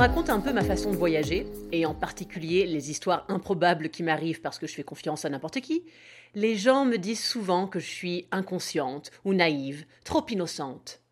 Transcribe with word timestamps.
Raconte 0.00 0.30
un 0.30 0.40
peu 0.40 0.54
ma 0.54 0.64
façon 0.64 0.90
de 0.90 0.96
voyager, 0.96 1.46
et 1.72 1.84
en 1.84 1.94
particulier 1.94 2.64
les 2.64 2.90
histoires 2.90 3.26
improbables 3.28 3.90
qui 3.90 4.02
m'arrivent 4.02 4.40
parce 4.40 4.58
que 4.58 4.66
je 4.66 4.72
fais 4.72 4.82
confiance 4.82 5.26
à 5.26 5.28
n'importe 5.28 5.60
qui, 5.60 5.84
les 6.34 6.56
gens 6.56 6.86
me 6.86 6.96
disent 6.96 7.22
souvent 7.22 7.66
que 7.66 7.78
je 7.80 7.90
suis 7.90 8.26
inconsciente 8.30 9.10
ou 9.26 9.34
naïve, 9.34 9.84
trop 10.04 10.24
innocente. 10.30 11.02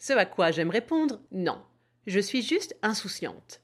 Ce 0.00 0.12
à 0.12 0.24
quoi 0.24 0.50
j'aime 0.50 0.70
répondre 0.70 1.20
non, 1.30 1.62
je 2.08 2.18
suis 2.18 2.42
juste 2.42 2.76
insouciante. 2.82 3.60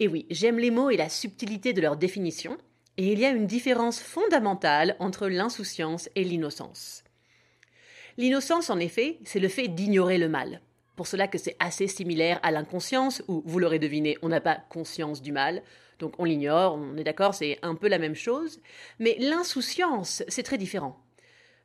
Et 0.00 0.08
oui, 0.08 0.26
j'aime 0.28 0.58
les 0.58 0.72
mots 0.72 0.90
et 0.90 0.96
la 0.96 1.08
subtilité 1.08 1.72
de 1.72 1.80
leur 1.80 1.96
définition, 1.96 2.58
et 2.96 3.12
il 3.12 3.20
y 3.20 3.26
a 3.26 3.30
une 3.30 3.46
différence 3.46 4.00
fondamentale 4.00 4.96
entre 4.98 5.28
l'insouciance 5.28 6.08
et 6.16 6.24
l'innocence. 6.24 7.04
L'innocence, 8.16 8.70
en 8.70 8.80
effet, 8.80 9.20
c'est 9.22 9.38
le 9.38 9.48
fait 9.48 9.68
d'ignorer 9.68 10.18
le 10.18 10.28
mal. 10.28 10.62
Pour 10.96 11.06
cela 11.06 11.28
que 11.28 11.38
c'est 11.38 11.56
assez 11.60 11.86
similaire 11.86 12.40
à 12.42 12.50
l'inconscience, 12.50 13.22
où, 13.28 13.42
vous 13.44 13.58
l'aurez 13.58 13.78
deviné, 13.78 14.16
on 14.22 14.28
n'a 14.28 14.40
pas 14.40 14.56
conscience 14.70 15.20
du 15.22 15.30
mal, 15.30 15.62
donc 15.98 16.14
on 16.18 16.24
l'ignore, 16.24 16.74
on 16.74 16.96
est 16.96 17.04
d'accord, 17.04 17.34
c'est 17.34 17.58
un 17.62 17.74
peu 17.74 17.88
la 17.88 17.98
même 17.98 18.14
chose. 18.14 18.60
Mais 18.98 19.16
l'insouciance, 19.18 20.22
c'est 20.28 20.42
très 20.42 20.58
différent. 20.58 20.98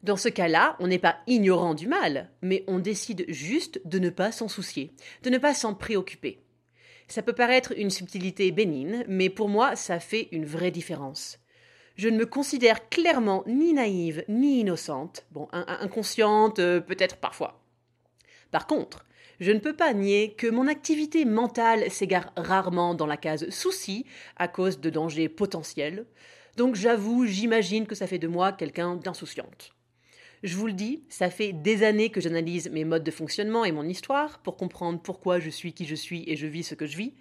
Dans 0.03 0.17
ce 0.17 0.29
cas-là, 0.29 0.75
on 0.79 0.88
n'est 0.88 0.99
pas 0.99 1.17
ignorant 1.27 1.73
du 1.75 1.88
mal, 1.88 2.29
mais 2.41 2.63
on 2.67 2.79
décide 2.79 3.25
juste 3.29 3.79
de 3.85 3.99
ne 3.99 4.09
pas 4.09 4.31
s'en 4.31 4.47
soucier, 4.47 4.93
de 5.23 5.29
ne 5.29 5.38
pas 5.38 5.53
s'en 5.53 5.75
préoccuper. 5.75 6.43
Ça 7.07 7.21
peut 7.21 7.33
paraître 7.33 7.73
une 7.77 7.89
subtilité 7.89 8.51
bénigne, 8.51 9.03
mais 9.07 9.29
pour 9.29 9.47
moi, 9.47 9.75
ça 9.75 9.99
fait 9.99 10.27
une 10.31 10.45
vraie 10.45 10.71
différence. 10.71 11.39
Je 11.97 12.09
ne 12.09 12.17
me 12.17 12.25
considère 12.25 12.89
clairement 12.89 13.43
ni 13.47 13.73
naïve 13.73 14.23
ni 14.27 14.61
innocente, 14.61 15.25
bon, 15.31 15.47
in- 15.51 15.66
in- 15.67 15.79
inconsciente 15.81 16.59
euh, 16.59 16.79
peut-être 16.79 17.17
parfois. 17.17 17.61
Par 18.49 18.66
contre, 18.66 19.06
je 19.41 19.52
ne 19.52 19.59
peux 19.59 19.75
pas 19.75 19.91
nier 19.94 20.35
que 20.38 20.46
mon 20.46 20.68
activité 20.68 21.25
mentale 21.25 21.90
s'égare 21.90 22.31
rarement 22.38 22.94
dans 22.94 23.07
la 23.07 23.18
case 23.18 23.50
souci 23.50 24.06
à 24.38 24.47
cause 24.47 24.79
de 24.79 24.91
dangers 24.91 25.29
potentiels, 25.29 26.06
donc 26.57 26.75
j'avoue, 26.75 27.25
j'imagine 27.25 27.88
que 27.88 27.96
ça 27.96 28.06
fait 28.06 28.19
de 28.19 28.28
moi 28.28 28.51
quelqu'un 28.51 28.96
d'insouciante. 28.96 29.74
Je 30.44 30.56
vous 30.56 30.68
le 30.68 30.74
dis, 30.74 31.03
ça 31.09 31.30
fait 31.30 31.53
des 31.53 31.84
années 31.84 32.09
que 32.09 32.22
j'analyse 32.22 32.69
mes 32.72 32.85
modes 32.85 33.03
de 33.03 33.12
fonctionnement 33.12 33.66
et 33.66 33.72
mon 33.72 33.84
histoire 33.84 34.40
pour 34.40 34.57
comprendre 34.57 35.00
pourquoi 35.00 35.40
je 35.40 35.50
suis 35.50 35.74
qui 35.74 35.85
je 35.85 35.96
suis 35.96 36.24
et 36.28 36.35
je 36.35 36.47
vis 36.47 36.63
ce 36.63 36.75
que 36.75 36.88
je 36.88 36.97
vis. 36.97 37.13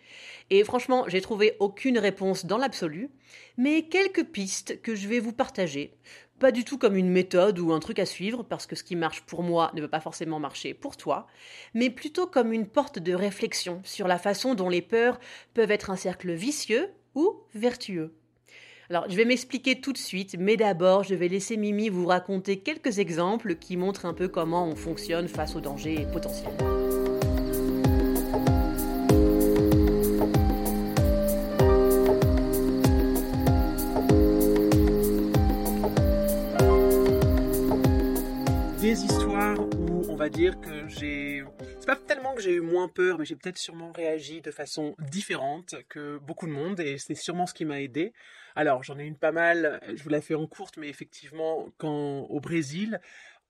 Et 0.51 0.65
franchement, 0.65 1.05
j'ai 1.07 1.21
trouvé 1.21 1.55
aucune 1.59 1.99
réponse 1.99 2.47
dans 2.47 2.57
l'absolu, 2.57 3.11
mais 3.59 3.89
quelques 3.89 4.25
pistes 4.25 4.81
que 4.83 4.95
je 4.95 5.07
vais 5.07 5.21
vous 5.21 5.33
partager. 5.33 5.95
Pas 6.41 6.53
du 6.53 6.65
tout 6.65 6.79
comme 6.79 6.97
une 6.97 7.11
méthode 7.11 7.59
ou 7.59 7.71
un 7.71 7.81
truc 7.81 7.99
à 7.99 8.07
suivre, 8.07 8.43
parce 8.43 8.67
que 8.67 8.75
ce 8.75 8.83
qui 8.83 8.97
marche 8.97 9.21
pour 9.21 9.43
moi 9.43 9.71
ne 9.75 9.83
va 9.83 9.89
pas 9.89 10.01
forcément 10.01 10.41
marcher 10.41 10.73
pour 10.73 10.97
toi, 10.97 11.27
mais 11.75 11.91
plutôt 11.91 12.27
comme 12.27 12.55
une 12.55 12.67
porte 12.67 12.99
de 12.99 13.13
réflexion 13.13 13.83
sur 13.85 14.09
la 14.09 14.17
façon 14.17 14.55
dont 14.55 14.71
les 14.71 14.81
peurs 14.81 15.21
peuvent 15.53 15.71
être 15.71 15.91
un 15.91 15.97
cercle 15.97 16.33
vicieux 16.33 16.89
ou 17.15 17.37
vertueux. 17.55 18.15
Alors, 18.89 19.05
je 19.11 19.17
vais 19.17 19.27
m'expliquer 19.27 19.83
tout 19.83 19.93
de 19.93 19.99
suite, 19.99 20.35
mais 20.39 20.57
d'abord, 20.57 21.05
je 21.05 21.15
vais 21.15 21.29
laisser 21.29 21.59
Mimi 21.59 21.91
vous 21.91 22.07
raconter 22.07 22.59
quelques 22.59 23.01
exemples 23.01 23.57
qui 23.57 23.77
montrent 23.77 24.07
un 24.07 24.15
peu 24.15 24.27
comment 24.27 24.67
on 24.67 24.77
fonctionne 24.77 25.29
face 25.29 25.55
aux 25.57 25.61
dangers 25.61 26.07
potentiels. 26.11 26.80
Dire 40.31 40.61
que 40.61 40.89
j'ai. 40.89 41.43
C'est 41.81 41.87
pas 41.87 41.97
tellement 41.97 42.35
que 42.35 42.41
j'ai 42.41 42.53
eu 42.53 42.61
moins 42.61 42.89
peur, 42.89 43.19
mais 43.19 43.25
j'ai 43.25 43.37
peut-être 43.37 43.59
sûrement 43.59 43.93
réagi 43.93 44.41
de 44.41 44.51
façon 44.51 44.95
différente 45.11 45.75
que 45.89 46.19
beaucoup 46.19 46.47
de 46.47 46.53
monde, 46.53 46.81
et 46.81 46.99
c'est 46.99 47.15
sûrement 47.15 47.47
ce 47.47 47.55
qui 47.55 47.65
m'a 47.65 47.81
aidé. 47.81 48.13
Alors, 48.55 48.83
j'en 48.83 48.99
ai 48.99 49.05
une 49.05 49.17
pas 49.17 49.33
mal, 49.33 49.81
je 49.95 50.03
vous 50.03 50.09
la 50.09 50.21
fais 50.21 50.35
en 50.35 50.47
courte, 50.47 50.77
mais 50.77 50.89
effectivement, 50.89 51.69
quand 51.79 52.27
au 52.29 52.41
Brésil, 52.41 53.01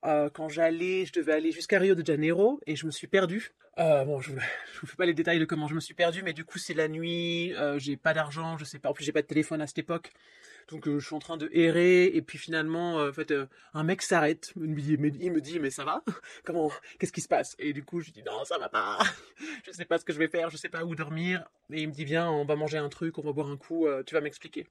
euh, 0.04 0.30
quand 0.30 0.48
j'allais, 0.48 1.06
je 1.06 1.12
devais 1.12 1.32
aller 1.32 1.52
jusqu'à 1.52 1.78
Rio 1.78 1.94
de 1.94 2.04
Janeiro, 2.04 2.60
et 2.66 2.76
je 2.76 2.86
me 2.86 2.90
suis 2.90 3.06
perdu. 3.06 3.52
Euh, 3.78 4.04
bon, 4.04 4.20
je, 4.20 4.30
je 4.74 4.80
vous 4.80 4.86
fais 4.86 4.96
pas 4.96 5.06
les 5.06 5.14
détails 5.14 5.38
de 5.38 5.44
comment 5.44 5.68
je 5.68 5.74
me 5.74 5.80
suis 5.80 5.94
perdu, 5.94 6.22
mais 6.22 6.32
du 6.32 6.44
coup, 6.44 6.58
c'est 6.58 6.74
la 6.74 6.88
nuit, 6.88 7.54
euh, 7.56 7.78
j'ai 7.78 7.96
pas 7.96 8.14
d'argent, 8.14 8.56
je 8.56 8.64
sais 8.64 8.78
pas, 8.78 8.90
en 8.90 8.94
plus, 8.94 9.04
j'ai 9.04 9.12
pas 9.12 9.22
de 9.22 9.26
téléphone 9.26 9.60
à 9.60 9.66
cette 9.66 9.78
époque. 9.78 10.12
Donc 10.70 10.86
euh, 10.86 10.98
je 11.00 11.06
suis 11.06 11.14
en 11.14 11.18
train 11.18 11.36
de 11.36 11.48
errer 11.52 12.06
et 12.06 12.22
puis 12.22 12.38
finalement 12.38 13.00
euh, 13.00 13.10
en 13.10 13.12
fait 13.12 13.32
euh, 13.32 13.46
un 13.74 13.82
mec 13.82 14.02
s'arrête, 14.02 14.52
il 14.56 14.68
me 14.68 15.40
dit 15.40 15.58
mais 15.58 15.70
ça 15.70 15.84
va? 15.84 16.02
Comment 16.44 16.70
qu'est-ce 16.98 17.12
qui 17.12 17.20
se 17.20 17.28
passe? 17.28 17.56
Et 17.58 17.72
du 17.72 17.84
coup 17.84 18.00
je 18.00 18.10
dis 18.10 18.22
non 18.22 18.44
ça 18.44 18.56
va 18.58 18.68
pas. 18.68 18.98
je 19.66 19.72
sais 19.72 19.84
pas 19.84 19.98
ce 19.98 20.04
que 20.04 20.12
je 20.12 20.18
vais 20.18 20.28
faire, 20.28 20.48
je 20.50 20.56
sais 20.56 20.68
pas 20.68 20.84
où 20.84 20.94
dormir. 20.94 21.44
Et 21.72 21.82
il 21.82 21.88
me 21.88 21.92
dit 21.92 22.04
viens 22.04 22.30
on 22.30 22.44
va 22.44 22.54
manger 22.54 22.78
un 22.78 22.88
truc, 22.88 23.18
on 23.18 23.22
va 23.22 23.32
boire 23.32 23.50
un 23.50 23.56
coup, 23.56 23.86
tu 24.06 24.14
vas 24.14 24.20
m'expliquer. 24.20 24.68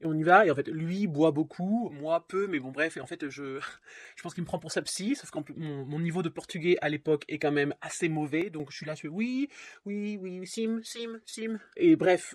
Et 0.00 0.06
on 0.06 0.14
y 0.14 0.24
va 0.24 0.46
et 0.46 0.50
en 0.50 0.54
fait 0.54 0.68
lui 0.68 1.06
boit 1.06 1.30
beaucoup, 1.30 1.90
moi 1.90 2.26
peu 2.26 2.48
mais 2.48 2.58
bon 2.58 2.72
bref 2.72 2.96
et 2.96 3.00
en 3.00 3.06
fait 3.06 3.28
je 3.28 3.60
je 4.16 4.22
pense 4.22 4.34
qu'il 4.34 4.42
me 4.42 4.46
prend 4.46 4.58
pour 4.58 4.72
sa 4.72 4.82
psy 4.82 5.14
sauf 5.14 5.30
que 5.30 5.52
mon, 5.56 5.84
mon 5.84 6.00
niveau 6.00 6.22
de 6.22 6.28
portugais 6.28 6.76
à 6.80 6.88
l'époque 6.88 7.24
est 7.28 7.38
quand 7.38 7.52
même 7.52 7.72
assez 7.82 8.08
mauvais. 8.08 8.50
Donc 8.50 8.72
je 8.72 8.76
suis 8.76 8.86
là 8.86 8.94
je 8.96 9.02
fais 9.02 9.08
oui 9.08 9.48
oui 9.84 10.18
oui 10.20 10.44
sim 10.46 10.80
sim 10.82 11.20
sim. 11.24 11.58
Et 11.76 11.94
bref 11.94 12.34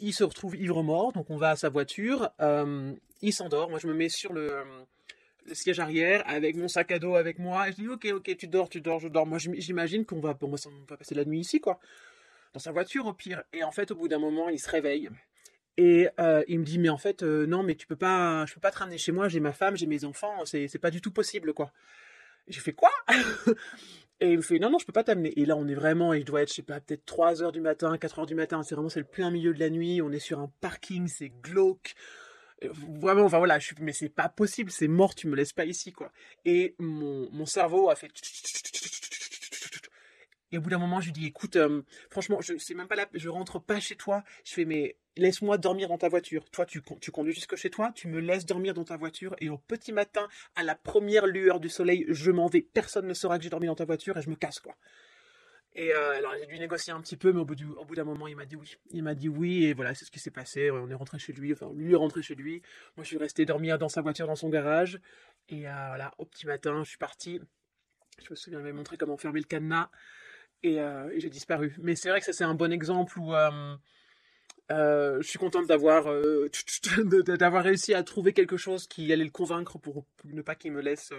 il 0.00 0.12
se 0.12 0.24
retrouve 0.24 0.56
ivre-mort, 0.56 1.12
donc 1.12 1.30
on 1.30 1.36
va 1.36 1.50
à 1.50 1.56
sa 1.56 1.68
voiture, 1.68 2.30
euh, 2.40 2.92
il 3.22 3.32
s'endort, 3.32 3.70
moi 3.70 3.78
je 3.78 3.86
me 3.86 3.94
mets 3.94 4.08
sur 4.08 4.32
le, 4.32 4.64
siège 5.52 5.80
arrière 5.80 6.22
avec 6.26 6.56
mon 6.56 6.68
sac 6.68 6.92
à 6.92 6.98
dos 6.98 7.14
avec 7.16 7.38
moi, 7.38 7.68
et 7.68 7.72
je 7.72 7.76
dis 7.76 7.88
ok 7.88 8.06
ok 8.14 8.36
tu 8.36 8.46
dors, 8.48 8.68
tu 8.68 8.80
dors, 8.80 9.00
je 9.00 9.08
dors, 9.08 9.26
moi 9.26 9.38
j'im- 9.38 9.54
j'imagine 9.56 10.04
qu'on 10.04 10.20
va, 10.20 10.36
ça- 10.56 10.68
on 10.68 10.84
va 10.88 10.96
passer 10.96 11.14
la 11.14 11.24
nuit 11.24 11.40
ici 11.40 11.60
quoi, 11.60 11.80
dans 12.52 12.60
sa 12.60 12.72
voiture 12.72 13.06
au 13.06 13.12
pire, 13.12 13.42
et 13.52 13.64
en 13.64 13.72
fait 13.72 13.90
au 13.90 13.96
bout 13.96 14.08
d'un 14.08 14.18
moment 14.18 14.48
il 14.48 14.58
se 14.58 14.70
réveille, 14.70 15.08
et 15.76 16.08
euh, 16.20 16.42
il 16.48 16.60
me 16.60 16.64
dit 16.64 16.78
mais 16.78 16.88
en 16.88 16.98
fait 16.98 17.22
euh, 17.22 17.46
non 17.46 17.62
mais 17.62 17.74
tu 17.74 17.86
peux 17.86 17.96
pas, 17.96 18.44
je 18.46 18.54
peux 18.54 18.60
pas 18.60 18.70
te 18.70 18.78
ramener 18.78 18.98
chez 18.98 19.12
moi, 19.12 19.28
j'ai 19.28 19.40
ma 19.40 19.52
femme, 19.52 19.76
j'ai 19.76 19.86
mes 19.86 20.04
enfants, 20.04 20.44
c'est 20.44 20.78
pas 20.78 20.90
du 20.90 21.00
tout 21.00 21.12
possible 21.12 21.54
quoi. 21.54 21.72
J'ai 22.48 22.60
fait 22.60 22.72
quoi? 22.72 22.90
Et 24.20 24.32
il 24.32 24.36
me 24.38 24.42
fait 24.42 24.58
non 24.58 24.70
non 24.70 24.78
je 24.78 24.86
peux 24.86 24.92
pas 24.92 25.04
t'amener. 25.04 25.32
Et 25.38 25.46
là 25.46 25.56
on 25.56 25.68
est 25.68 25.74
vraiment, 25.74 26.12
il 26.12 26.24
doit 26.24 26.42
être 26.42 26.48
je 26.50 26.54
sais 26.54 26.62
pas 26.62 26.80
peut-être 26.80 27.04
3 27.06 27.42
heures 27.42 27.52
du 27.52 27.60
matin, 27.60 27.96
4 27.96 28.18
heures 28.20 28.26
du 28.26 28.34
matin, 28.34 28.62
c'est 28.62 28.74
vraiment 28.74 28.88
c'est 28.88 29.00
le 29.00 29.06
plein 29.06 29.30
milieu 29.30 29.54
de 29.54 29.60
la 29.60 29.70
nuit, 29.70 30.02
on 30.02 30.10
est 30.10 30.18
sur 30.18 30.40
un 30.40 30.50
parking, 30.60 31.06
c'est 31.08 31.30
glauque. 31.42 31.94
Vraiment, 33.00 33.22
enfin 33.22 33.38
voilà, 33.38 33.60
je 33.60 33.66
suis, 33.66 33.76
mais 33.80 33.92
c'est 33.92 34.08
pas 34.08 34.28
possible, 34.28 34.72
c'est 34.72 34.88
mort, 34.88 35.14
tu 35.14 35.28
me 35.28 35.36
laisses 35.36 35.52
pas 35.52 35.64
ici 35.64 35.92
quoi. 35.92 36.10
Et 36.44 36.74
mon, 36.80 37.28
mon 37.30 37.46
cerveau 37.46 37.88
a 37.88 37.94
fait. 37.94 38.10
Et 40.50 40.58
au 40.58 40.60
bout 40.60 40.70
d'un 40.70 40.78
moment, 40.78 41.00
je 41.00 41.06
lui 41.06 41.12
dis, 41.12 41.26
écoute, 41.26 41.56
euh, 41.56 41.82
franchement, 42.10 42.40
je 42.40 42.56
c'est 42.58 42.74
même 42.74 42.88
pas 42.88 42.96
là, 42.96 43.06
je 43.12 43.28
rentre 43.28 43.58
pas 43.58 43.80
chez 43.80 43.96
toi. 43.96 44.24
Je 44.44 44.54
fais, 44.54 44.64
mais 44.64 44.96
laisse-moi 45.16 45.58
dormir 45.58 45.88
dans 45.88 45.98
ta 45.98 46.08
voiture. 46.08 46.48
Toi, 46.50 46.64
tu, 46.64 46.82
tu 47.00 47.10
conduis 47.10 47.34
jusque 47.34 47.56
chez 47.56 47.70
toi, 47.70 47.92
tu 47.94 48.08
me 48.08 48.20
laisses 48.20 48.46
dormir 48.46 48.72
dans 48.72 48.84
ta 48.84 48.96
voiture, 48.96 49.34
et 49.40 49.50
au 49.50 49.58
petit 49.58 49.92
matin, 49.92 50.26
à 50.56 50.62
la 50.62 50.74
première 50.74 51.26
lueur 51.26 51.60
du 51.60 51.68
soleil, 51.68 52.06
je 52.08 52.30
m'en 52.30 52.46
vais. 52.46 52.62
Personne 52.62 53.06
ne 53.06 53.14
saura 53.14 53.38
que 53.38 53.44
j'ai 53.44 53.50
dormi 53.50 53.66
dans 53.66 53.74
ta 53.74 53.84
voiture, 53.84 54.16
et 54.16 54.22
je 54.22 54.30
me 54.30 54.36
casse, 54.36 54.60
quoi. 54.60 54.76
Et 55.74 55.92
euh, 55.92 56.16
alors, 56.16 56.32
j'ai 56.40 56.46
dû 56.46 56.58
négocier 56.58 56.92
un 56.92 57.00
petit 57.00 57.16
peu, 57.16 57.32
mais 57.32 57.40
au 57.40 57.44
bout, 57.44 57.54
du, 57.54 57.66
au 57.66 57.84
bout 57.84 57.94
d'un 57.94 58.04
moment, 58.04 58.26
il 58.26 58.34
m'a 58.34 58.46
dit 58.46 58.56
oui. 58.56 58.76
Il 58.90 59.02
m'a 59.02 59.14
dit 59.14 59.28
oui, 59.28 59.64
et 59.64 59.74
voilà, 59.74 59.94
c'est 59.94 60.04
ce 60.04 60.10
qui 60.10 60.18
s'est 60.18 60.30
passé. 60.30 60.70
On 60.70 60.88
est 60.88 60.94
rentré 60.94 61.18
chez 61.18 61.32
lui, 61.32 61.52
enfin, 61.52 61.70
lui 61.74 61.92
est 61.92 61.96
rentré 61.96 62.22
chez 62.22 62.34
lui. 62.34 62.62
Moi, 62.96 63.04
je 63.04 63.08
suis 63.08 63.18
resté 63.18 63.44
dormir 63.44 63.78
dans 63.78 63.88
sa 63.88 64.00
voiture, 64.00 64.26
dans 64.26 64.34
son 64.34 64.48
garage. 64.48 64.98
Et 65.48 65.68
euh, 65.68 65.72
voilà, 65.88 66.14
au 66.18 66.24
petit 66.24 66.46
matin, 66.46 66.82
je 66.82 66.88
suis 66.88 66.98
parti. 66.98 67.40
Je 68.24 68.30
me 68.30 68.34
souviens, 68.34 68.58
il 68.58 68.62
m'avait 68.62 68.72
montré 68.72 68.96
comment 68.96 69.16
fermer 69.16 69.40
le 69.40 69.46
cadenas. 69.46 69.90
Et, 70.62 70.80
j'ai 71.16 71.30
disparu. 71.30 71.74
Mais 71.78 71.94
c'est 71.96 72.10
vrai 72.10 72.20
que 72.20 72.26
ça 72.26 72.32
c'est 72.32 72.44
un 72.44 72.54
bon 72.54 72.72
exemple 72.72 73.18
où 73.18 73.32
je 74.70 75.22
suis 75.22 75.38
contente 75.38 75.66
d'avoir 75.68 77.64
réussi 77.64 77.94
à 77.94 78.02
trouver 78.02 78.32
quelque 78.32 78.56
chose 78.56 78.86
qui 78.86 79.12
allait 79.12 79.24
le 79.24 79.30
convaincre 79.30 79.78
pour 79.78 80.04
ne 80.24 80.42
pas 80.42 80.54
qu'il 80.54 80.72
me 80.72 80.80
laisse 80.80 81.12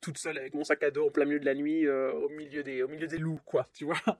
toute 0.00 0.18
seule 0.18 0.38
avec 0.38 0.54
mon 0.54 0.64
sac 0.64 0.82
à 0.82 0.90
dos 0.90 1.06
en 1.06 1.10
plein 1.10 1.24
milieu 1.24 1.40
de 1.40 1.44
la 1.44 1.54
nuit 1.54 1.88
au 1.88 2.28
milieu 2.30 2.62
des 2.62 2.82
au 2.82 2.88
milieu 2.88 3.06
des 3.06 3.18
loups 3.18 3.40
quoi 3.44 3.66
tu 3.72 3.84
vois 3.84 4.00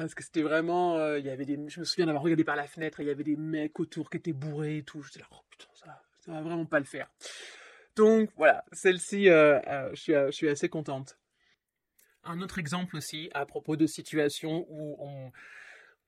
parce 0.00 0.14
que 0.14 0.24
c'était 0.24 0.42
vraiment, 0.42 0.96
euh, 0.96 1.18
il 1.18 1.24
y 1.24 1.30
avait 1.30 1.44
des, 1.44 1.58
je 1.68 1.80
me 1.80 1.84
souviens 1.84 2.06
d'avoir 2.06 2.24
regardé 2.24 2.44
par 2.44 2.56
la 2.56 2.66
fenêtre, 2.66 3.00
il 3.00 3.06
y 3.06 3.10
avait 3.10 3.24
des 3.24 3.36
mecs 3.36 3.78
autour 3.78 4.10
qui 4.10 4.16
étaient 4.16 4.32
bourrés 4.32 4.78
et 4.78 4.82
tout. 4.82 5.02
J'étais 5.02 5.20
là, 5.20 5.26
oh 5.30 5.36
putain, 5.48 5.68
ça, 5.74 6.02
ça 6.20 6.32
va 6.32 6.42
vraiment 6.42 6.66
pas 6.66 6.80
le 6.80 6.84
faire. 6.84 7.08
Donc 7.94 8.30
voilà, 8.36 8.64
celle-ci, 8.72 9.28
euh, 9.28 9.60
euh, 9.68 9.90
je, 9.90 10.00
suis, 10.00 10.12
je 10.12 10.30
suis 10.32 10.48
assez 10.48 10.68
contente. 10.68 11.16
Un 12.24 12.40
autre 12.40 12.58
exemple 12.58 12.96
aussi 12.96 13.30
à 13.34 13.46
propos 13.46 13.76
de 13.76 13.86
situations 13.86 14.66
où 14.68 14.96
on, 14.98 15.32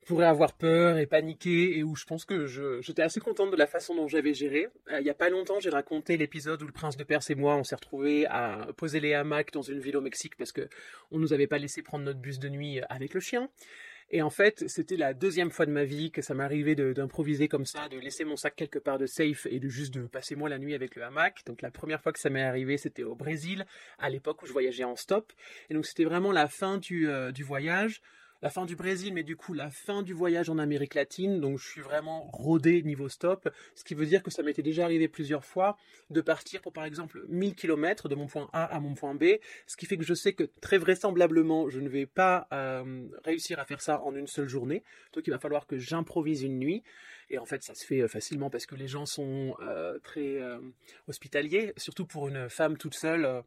pourrais 0.06 0.26
avoir 0.26 0.52
peur 0.52 0.98
et 0.98 1.06
paniquer 1.06 1.76
et 1.76 1.82
où 1.82 1.96
je 1.96 2.04
pense 2.04 2.24
que 2.24 2.46
j'étais 2.80 3.02
assez 3.02 3.18
contente 3.18 3.50
de 3.50 3.56
la 3.56 3.66
façon 3.66 3.94
dont 3.94 4.06
j'avais 4.06 4.34
géré. 4.34 4.68
Euh, 4.92 5.00
il 5.00 5.04
n'y 5.04 5.10
a 5.10 5.14
pas 5.14 5.28
longtemps, 5.28 5.58
j'ai 5.58 5.68
raconté 5.68 6.16
l'épisode 6.16 6.62
où 6.62 6.66
le 6.66 6.72
prince 6.72 6.96
de 6.96 7.02
Perse 7.02 7.28
et 7.30 7.34
moi, 7.34 7.56
on 7.56 7.64
s'est 7.64 7.74
retrouvés 7.74 8.24
à 8.26 8.68
poser 8.76 9.00
les 9.00 9.14
hamacs 9.14 9.52
dans 9.52 9.62
une 9.62 9.80
ville 9.80 9.96
au 9.96 10.00
Mexique 10.00 10.36
parce 10.36 10.52
que 10.52 10.68
on 11.10 11.18
nous 11.18 11.32
avait 11.32 11.48
pas 11.48 11.58
laissé 11.58 11.82
prendre 11.82 12.04
notre 12.04 12.20
bus 12.20 12.38
de 12.38 12.48
nuit 12.48 12.80
avec 12.88 13.14
le 13.14 13.20
chien. 13.20 13.50
Et 14.10 14.22
en 14.22 14.30
fait, 14.30 14.64
c'était 14.68 14.96
la 14.96 15.14
deuxième 15.14 15.50
fois 15.50 15.66
de 15.66 15.72
ma 15.72 15.84
vie 15.84 16.10
que 16.12 16.22
ça 16.22 16.34
m'arrivait 16.34 16.76
d'improviser 16.76 17.48
comme 17.48 17.66
ça, 17.66 17.88
de 17.88 17.98
laisser 17.98 18.24
mon 18.24 18.36
sac 18.36 18.54
quelque 18.54 18.78
part 18.78 18.98
de 18.98 19.06
safe 19.06 19.46
et 19.50 19.58
de 19.58 19.68
juste 19.68 19.94
de 19.94 20.02
passer 20.06 20.36
moi 20.36 20.48
la 20.48 20.58
nuit 20.58 20.74
avec 20.74 20.94
le 20.94 21.02
hamac. 21.02 21.42
Donc 21.46 21.60
la 21.60 21.70
première 21.70 22.00
fois 22.00 22.12
que 22.12 22.20
ça 22.20 22.30
m'est 22.30 22.42
arrivé, 22.42 22.78
c'était 22.78 23.02
au 23.02 23.16
Brésil, 23.16 23.66
à 23.98 24.08
l'époque 24.08 24.42
où 24.42 24.46
je 24.46 24.52
voyageais 24.52 24.84
en 24.84 24.96
stop. 24.96 25.32
Et 25.70 25.74
donc 25.74 25.86
c'était 25.86 26.04
vraiment 26.04 26.30
la 26.30 26.46
fin 26.46 26.78
du, 26.78 27.08
euh, 27.08 27.32
du 27.32 27.42
voyage 27.42 28.00
la 28.42 28.50
fin 28.50 28.66
du 28.66 28.76
Brésil, 28.76 29.12
mais 29.14 29.22
du 29.22 29.36
coup 29.36 29.52
la 29.54 29.70
fin 29.70 30.02
du 30.02 30.12
voyage 30.12 30.50
en 30.50 30.58
Amérique 30.58 30.94
latine, 30.94 31.40
donc 31.40 31.58
je 31.58 31.66
suis 31.66 31.80
vraiment 31.80 32.30
rodé 32.32 32.82
niveau 32.82 33.08
stop, 33.08 33.48
ce 33.74 33.84
qui 33.84 33.94
veut 33.94 34.06
dire 34.06 34.22
que 34.22 34.30
ça 34.30 34.42
m'était 34.42 34.62
déjà 34.62 34.84
arrivé 34.84 35.08
plusieurs 35.08 35.44
fois 35.44 35.76
de 36.10 36.20
partir 36.20 36.60
pour 36.60 36.72
par 36.72 36.84
exemple 36.84 37.24
1000 37.28 37.54
km 37.54 38.08
de 38.08 38.14
mon 38.14 38.26
point 38.26 38.48
A 38.52 38.64
à 38.64 38.80
mon 38.80 38.94
point 38.94 39.14
B, 39.14 39.24
ce 39.66 39.76
qui 39.76 39.86
fait 39.86 39.96
que 39.96 40.04
je 40.04 40.14
sais 40.14 40.32
que 40.32 40.44
très 40.60 40.78
vraisemblablement 40.78 41.68
je 41.68 41.80
ne 41.80 41.88
vais 41.88 42.06
pas 42.06 42.48
euh, 42.52 43.06
réussir 43.24 43.58
à 43.58 43.64
faire 43.64 43.80
ça 43.80 44.02
en 44.02 44.14
une 44.14 44.26
seule 44.26 44.48
journée, 44.48 44.82
donc 45.12 45.26
il 45.26 45.30
va 45.30 45.38
falloir 45.38 45.66
que 45.66 45.78
j'improvise 45.78 46.42
une 46.42 46.58
nuit, 46.58 46.82
et 47.30 47.38
en 47.38 47.46
fait 47.46 47.62
ça 47.62 47.74
se 47.74 47.84
fait 47.84 48.02
euh, 48.02 48.08
facilement 48.08 48.50
parce 48.50 48.66
que 48.66 48.74
les 48.74 48.88
gens 48.88 49.06
sont 49.06 49.56
euh, 49.60 49.98
très 50.00 50.38
hospitaliers, 51.08 51.72
surtout 51.76 52.06
pour 52.06 52.28
une 52.28 52.48
femme 52.48 52.76
toute 52.76 52.94
seule 52.94 53.42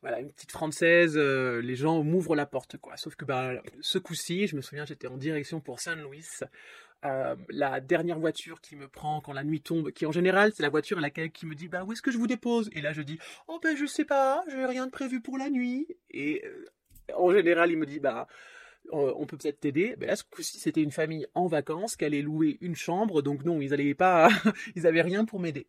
voilà, 0.00 0.20
une 0.20 0.30
petite 0.30 0.52
française, 0.52 1.14
euh, 1.16 1.60
les 1.60 1.74
gens 1.74 2.02
m'ouvrent 2.04 2.36
la 2.36 2.46
porte, 2.46 2.76
quoi. 2.76 2.96
Sauf 2.96 3.16
que 3.16 3.24
bah, 3.24 3.54
ce 3.80 3.98
coup-ci, 3.98 4.46
je 4.46 4.54
me 4.54 4.62
souviens, 4.62 4.84
j'étais 4.84 5.08
en 5.08 5.16
direction 5.16 5.60
pour 5.60 5.80
Saint-Louis. 5.80 6.24
Euh, 7.04 7.36
la 7.48 7.80
dernière 7.80 8.18
voiture 8.18 8.60
qui 8.60 8.74
me 8.74 8.88
prend 8.88 9.20
quand 9.20 9.32
la 9.32 9.44
nuit 9.44 9.60
tombe, 9.60 9.92
qui 9.92 10.04
en 10.04 10.10
général 10.10 10.52
c'est 10.52 10.64
la 10.64 10.68
voiture 10.68 10.98
à 10.98 11.00
laquelle 11.00 11.30
qui 11.30 11.46
me 11.46 11.54
dit 11.54 11.68
bah 11.68 11.84
où 11.84 11.92
est-ce 11.92 12.02
que 12.02 12.10
je 12.10 12.18
vous 12.18 12.26
dépose? 12.26 12.68
Et 12.72 12.80
là 12.80 12.92
je 12.92 13.02
dis 13.02 13.20
oh 13.46 13.60
ben 13.62 13.76
je 13.76 13.86
sais 13.86 14.04
pas, 14.04 14.42
j'ai 14.48 14.66
rien 14.66 14.86
de 14.86 14.90
prévu 14.90 15.20
pour 15.20 15.38
la 15.38 15.48
nuit 15.48 15.86
et 16.10 16.44
euh, 16.44 16.64
en 17.14 17.30
général 17.30 17.70
il 17.70 17.78
me 17.78 17.86
dit 17.86 18.00
bah 18.00 18.26
on 18.90 19.26
peut 19.26 19.36
peut-être 19.36 19.60
t'aider. 19.60 19.94
Ben 19.96 20.08
là, 20.08 20.16
ce 20.16 20.24
coup-ci, 20.24 20.58
c'était 20.58 20.82
une 20.82 20.90
famille 20.90 21.26
en 21.34 21.46
vacances 21.46 21.94
qui 21.94 22.04
allait 22.04 22.22
louer 22.22 22.58
une 22.62 22.74
chambre, 22.74 23.22
donc 23.22 23.44
non, 23.44 23.60
ils 23.60 23.72
allaient 23.74 23.94
pas, 23.94 24.30
ils 24.74 24.86
rien 24.86 25.24
pour 25.24 25.38
m'aider. 25.38 25.68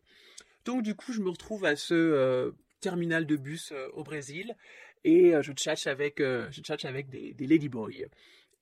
Donc 0.64 0.82
du 0.82 0.96
coup, 0.96 1.12
je 1.12 1.20
me 1.20 1.28
retrouve 1.28 1.64
à 1.64 1.76
ce 1.76 2.54
terminal 2.80 3.26
de 3.26 3.36
bus 3.36 3.72
euh, 3.72 3.88
au 3.92 4.02
Brésil 4.02 4.56
et 5.04 5.34
euh, 5.34 5.42
je 5.42 5.52
chatte 5.56 5.86
avec, 5.86 6.20
euh, 6.20 6.48
je 6.50 6.86
avec 6.86 7.08
des, 7.08 7.32
des 7.34 7.46
ladyboys 7.46 8.06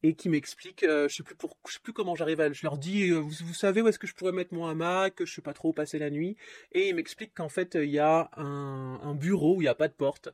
et 0.05 0.15
qui 0.15 0.29
m'expliquent, 0.29 0.87
je 0.87 1.13
sais 1.13 1.25
plus 1.25 1.35
pour, 1.35 1.57
je 1.67 1.73
sais 1.73 1.81
plus 1.83 1.93
comment 1.93 2.15
j'arrive 2.15 2.41
à, 2.41 2.53
je 2.53 2.63
leur 2.63 2.79
dis, 2.79 3.11
vous, 3.11 3.53
savez 3.53 3.83
où 3.83 3.89
est-ce 3.89 3.99
que 3.99 4.07
je 4.07 4.15
pourrais 4.15 4.31
mettre 4.31 4.55
mon 4.55 4.65
hamac, 4.67 5.25
je 5.25 5.35
sais 5.35 5.43
pas 5.43 5.53
trop 5.53 5.71
où 5.71 5.73
passer 5.73 5.99
la 5.99 6.09
nuit, 6.09 6.37
et 6.71 6.91
ils 6.91 6.95
m'expliquent 6.95 7.35
qu'en 7.35 7.49
fait 7.49 7.75
il 7.75 7.91
y 7.91 7.99
a 7.99 8.31
un, 8.37 9.15
bureau 9.17 9.57
où 9.57 9.61
il 9.61 9.65
n'y 9.65 9.69
a 9.69 9.75
pas 9.75 9.89
de 9.89 9.93
porte. 9.93 10.29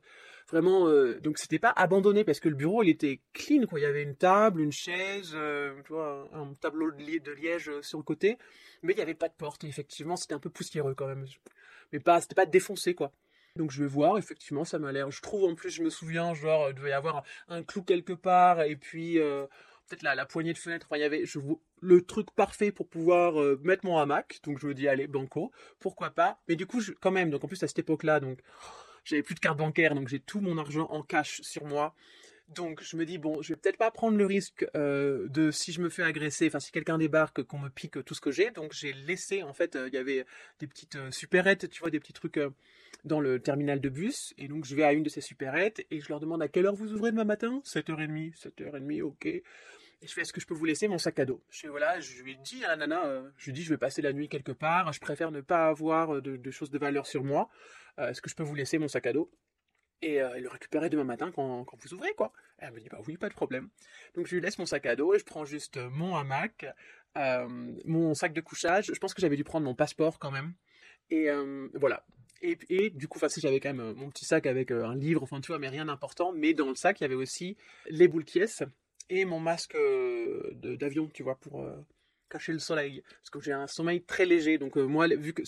Vraiment, 0.51 0.87
donc 1.19 1.39
c'était 1.39 1.57
pas 1.57 1.73
abandonné 1.75 2.23
parce 2.23 2.39
que 2.39 2.47
le 2.47 2.53
bureau 2.53 2.83
il 2.83 2.89
était 2.89 3.21
clean 3.33 3.65
quoi, 3.65 3.79
il 3.79 3.81
y 3.81 3.87
avait 3.87 4.03
une 4.03 4.15
table, 4.15 4.61
une 4.61 4.71
chaise, 4.71 5.35
un, 5.35 6.53
tableau 6.61 6.91
de, 6.91 7.17
de, 7.17 7.31
liège 7.31 7.71
sur 7.81 7.97
le 7.97 8.03
côté, 8.03 8.37
mais 8.83 8.93
il 8.93 8.97
n'y 8.97 9.01
avait 9.01 9.15
pas 9.15 9.29
de 9.29 9.33
porte. 9.35 9.63
Et 9.63 9.67
effectivement, 9.67 10.15
c'était 10.15 10.35
un 10.35 10.39
peu 10.39 10.51
poussiéreux 10.51 10.93
quand 10.93 11.07
même, 11.07 11.25
mais 11.91 11.99
pas, 11.99 12.21
c'était 12.21 12.35
pas 12.35 12.45
défoncé 12.45 12.93
quoi. 12.93 13.11
Donc 13.55 13.71
je 13.71 13.81
vais 13.81 13.87
voir, 13.89 14.17
effectivement, 14.17 14.65
ça 14.65 14.79
m'a 14.79 14.91
l'air. 14.91 15.09
Je 15.11 15.21
trouve 15.21 15.45
en 15.49 15.55
plus, 15.55 15.69
je 15.69 15.81
me 15.81 15.89
souviens, 15.89 16.33
genre, 16.33 16.69
il 16.69 16.75
devait 16.75 16.89
y 16.89 16.93
avoir 16.93 17.23
un 17.47 17.63
clou 17.63 17.83
quelque 17.83 18.13
part, 18.13 18.61
et 18.61 18.75
puis 18.75 19.19
euh, 19.19 19.45
peut-être 19.87 20.03
la, 20.03 20.25
poignée 20.25 20.53
de 20.53 20.57
fenêtre. 20.57 20.87
Enfin, 20.89 20.97
il 20.97 21.01
y 21.01 21.05
avait 21.05 21.23
le 21.81 22.01
truc 22.01 22.31
parfait 22.31 22.71
pour 22.71 22.89
pouvoir 22.89 23.39
euh, 23.39 23.59
mettre 23.63 23.85
mon 23.85 23.97
hamac. 23.97 24.39
Donc 24.43 24.59
je 24.59 24.67
me 24.67 24.73
dis, 24.73 24.87
allez, 24.87 25.07
banco, 25.07 25.51
pourquoi 25.79 26.09
pas. 26.09 26.39
Mais 26.47 26.55
du 26.55 26.65
coup, 26.65 26.81
quand 27.01 27.11
même, 27.11 27.29
donc 27.29 27.43
en 27.43 27.47
plus 27.47 27.63
à 27.63 27.67
cette 27.67 27.79
époque-là, 27.79 28.19
donc 28.19 28.39
j'avais 29.05 29.23
plus 29.23 29.35
de 29.35 29.39
carte 29.39 29.57
bancaire, 29.57 29.95
donc 29.95 30.07
j'ai 30.09 30.19
tout 30.19 30.41
mon 30.41 30.57
argent 30.57 30.87
en 30.89 31.01
cash 31.01 31.41
sur 31.41 31.65
moi. 31.65 31.95
Donc 32.49 32.83
je 32.83 32.95
me 32.95 33.05
dis 33.05 33.17
bon, 33.17 33.41
je 33.41 33.53
vais 33.53 33.55
peut-être 33.59 33.77
pas 33.77 33.91
prendre 33.91 34.17
le 34.17 34.25
risque 34.25 34.65
euh, 34.75 35.27
de 35.29 35.49
si 35.51 35.71
je 35.71 35.81
me 35.81 35.89
fais 35.89 36.03
agresser, 36.03 36.47
enfin 36.47 36.59
si 36.59 36.71
quelqu'un 36.71 36.97
débarque, 36.97 37.43
qu'on 37.43 37.57
me 37.57 37.69
pique 37.69 38.03
tout 38.05 38.13
ce 38.13 38.21
que 38.21 38.31
j'ai. 38.31 38.51
Donc 38.51 38.71
j'ai 38.73 38.93
laissé 38.93 39.41
en 39.43 39.53
fait, 39.53 39.77
il 39.87 39.93
y 39.93 39.97
avait 39.97 40.25
des 40.59 40.67
petites 40.67 40.97
supérettes, 41.11 41.69
tu 41.69 41.79
vois, 41.81 41.89
des 41.89 41.99
petits 41.99 42.13
trucs 42.13 42.39
dans 43.05 43.19
le 43.19 43.39
terminal 43.39 43.79
de 43.79 43.89
bus. 43.89 44.33
Et 44.37 44.47
donc, 44.47 44.65
je 44.65 44.75
vais 44.75 44.83
à 44.83 44.93
une 44.93 45.03
de 45.03 45.09
ces 45.09 45.21
supérettes 45.21 45.85
et 45.91 46.01
je 46.01 46.09
leur 46.09 46.19
demande 46.19 46.41
à 46.41 46.47
quelle 46.47 46.65
heure 46.65 46.75
vous 46.75 46.91
ouvrez 46.93 47.11
demain 47.11 47.23
matin? 47.23 47.61
7h30. 47.63 48.35
7h30, 48.37 49.01
ok. 49.03 49.25
Et 49.25 49.43
je 50.07 50.13
fais, 50.13 50.21
est-ce 50.21 50.33
que 50.33 50.41
je 50.41 50.45
peux 50.45 50.53
vous 50.53 50.65
laisser 50.65 50.87
mon 50.87 50.97
sac 50.97 51.19
à 51.19 51.25
dos? 51.25 51.41
Je 51.49 51.67
voilà, 51.67 51.99
je 51.99 52.21
lui 52.21 52.35
dis 52.37 52.65
à 52.65 52.69
la 52.69 52.75
nana, 52.75 53.05
euh, 53.05 53.29
je 53.37 53.45
lui 53.45 53.53
dis, 53.53 53.63
je 53.63 53.69
vais 53.69 53.77
passer 53.77 54.01
la 54.01 54.11
nuit 54.11 54.27
quelque 54.27 54.51
part, 54.51 54.91
je 54.91 54.99
préfère 54.99 55.31
ne 55.31 55.41
pas 55.41 55.67
avoir 55.67 56.21
de, 56.21 56.51
choses 56.51 56.69
de 56.69 56.77
valeur 56.77 57.07
sur 57.07 57.23
moi. 57.23 57.49
Euh, 57.99 58.09
est-ce 58.09 58.21
que 58.21 58.29
je 58.29 58.35
peux 58.35 58.43
vous 58.43 58.55
laisser 58.55 58.77
mon 58.77 58.87
sac 58.87 59.07
à 59.07 59.13
dos? 59.13 59.31
Et, 60.01 60.21
euh, 60.21 60.39
le 60.39 60.49
récupérer 60.49 60.89
demain 60.89 61.03
matin 61.03 61.31
quand, 61.31 61.65
quand 61.65 61.77
vous 61.81 61.93
ouvrez, 61.93 62.13
quoi. 62.13 62.31
elle 62.57 62.73
me 62.73 62.79
dit, 62.79 62.89
bah 62.89 62.99
oui, 63.07 63.17
pas 63.17 63.29
de 63.29 63.33
problème. 63.33 63.69
Donc 64.15 64.27
je 64.27 64.35
lui 64.35 64.41
laisse 64.41 64.59
mon 64.59 64.65
sac 64.65 64.85
à 64.85 64.95
dos 64.95 65.13
et 65.13 65.19
je 65.19 65.25
prends 65.25 65.45
juste 65.45 65.77
mon 65.77 66.15
hamac, 66.15 66.65
mon 67.15 68.13
sac 68.13 68.33
de 68.33 68.41
couchage. 68.41 68.91
Je 68.93 68.99
pense 68.99 69.13
que 69.13 69.21
j'avais 69.21 69.37
dû 69.37 69.43
prendre 69.43 69.65
mon 69.65 69.75
passeport 69.75 70.19
quand 70.19 70.31
même. 70.31 70.53
Et 71.09 71.29
voilà, 71.73 72.03
et, 72.69 72.89
du 72.91 73.07
coup, 73.07 73.19
si 73.27 73.39
j'avais 73.39 73.59
quand 73.59 73.69
même 73.69 73.79
euh, 73.79 73.93
mon 73.93 74.09
petit 74.09 74.25
sac 74.25 74.45
avec 74.45 74.71
euh, 74.71 74.85
un 74.85 74.95
livre, 74.95 75.23
enfin, 75.23 75.41
tu 75.41 75.51
mais 75.57 75.69
rien 75.69 75.85
d'important. 75.85 76.31
Mais 76.31 76.53
dans 76.53 76.69
le 76.69 76.75
sac, 76.75 76.99
il 76.99 77.03
y 77.03 77.05
avait 77.05 77.15
aussi 77.15 77.57
les 77.89 78.07
boules 78.07 78.25
et 79.09 79.25
mon 79.25 79.39
masque 79.39 79.75
euh, 79.75 80.51
d'avion, 80.53 81.09
tu 81.13 81.23
vois, 81.23 81.35
pour 81.35 81.67
cacher 82.29 82.53
le 82.53 82.59
soleil. 82.59 83.03
Parce 83.07 83.29
que 83.29 83.39
j'ai 83.39 83.53
un 83.53 83.67
sommeil 83.67 84.03
très 84.03 84.25
léger. 84.25 84.57
Donc, 84.57 84.75
moi, 84.75 85.07
vu 85.07 85.33
que 85.33 85.43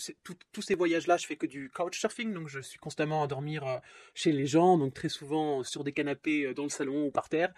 tous 0.52 0.62
ces 0.62 0.74
voyages-là, 0.74 1.16
je 1.16 1.26
fais 1.26 1.36
que 1.36 1.46
du 1.46 1.70
couchsurfing. 1.70 2.32
Donc, 2.32 2.48
je 2.48 2.60
suis 2.60 2.78
constamment 2.78 3.22
à 3.22 3.26
dormir 3.26 3.80
chez 4.14 4.32
les 4.32 4.46
gens. 4.46 4.78
Donc, 4.78 4.94
très 4.94 5.08
souvent 5.08 5.62
sur 5.64 5.84
des 5.84 5.92
canapés 5.92 6.54
dans 6.54 6.64
le 6.64 6.70
salon 6.70 7.06
ou 7.06 7.10
par 7.10 7.28
terre. 7.28 7.52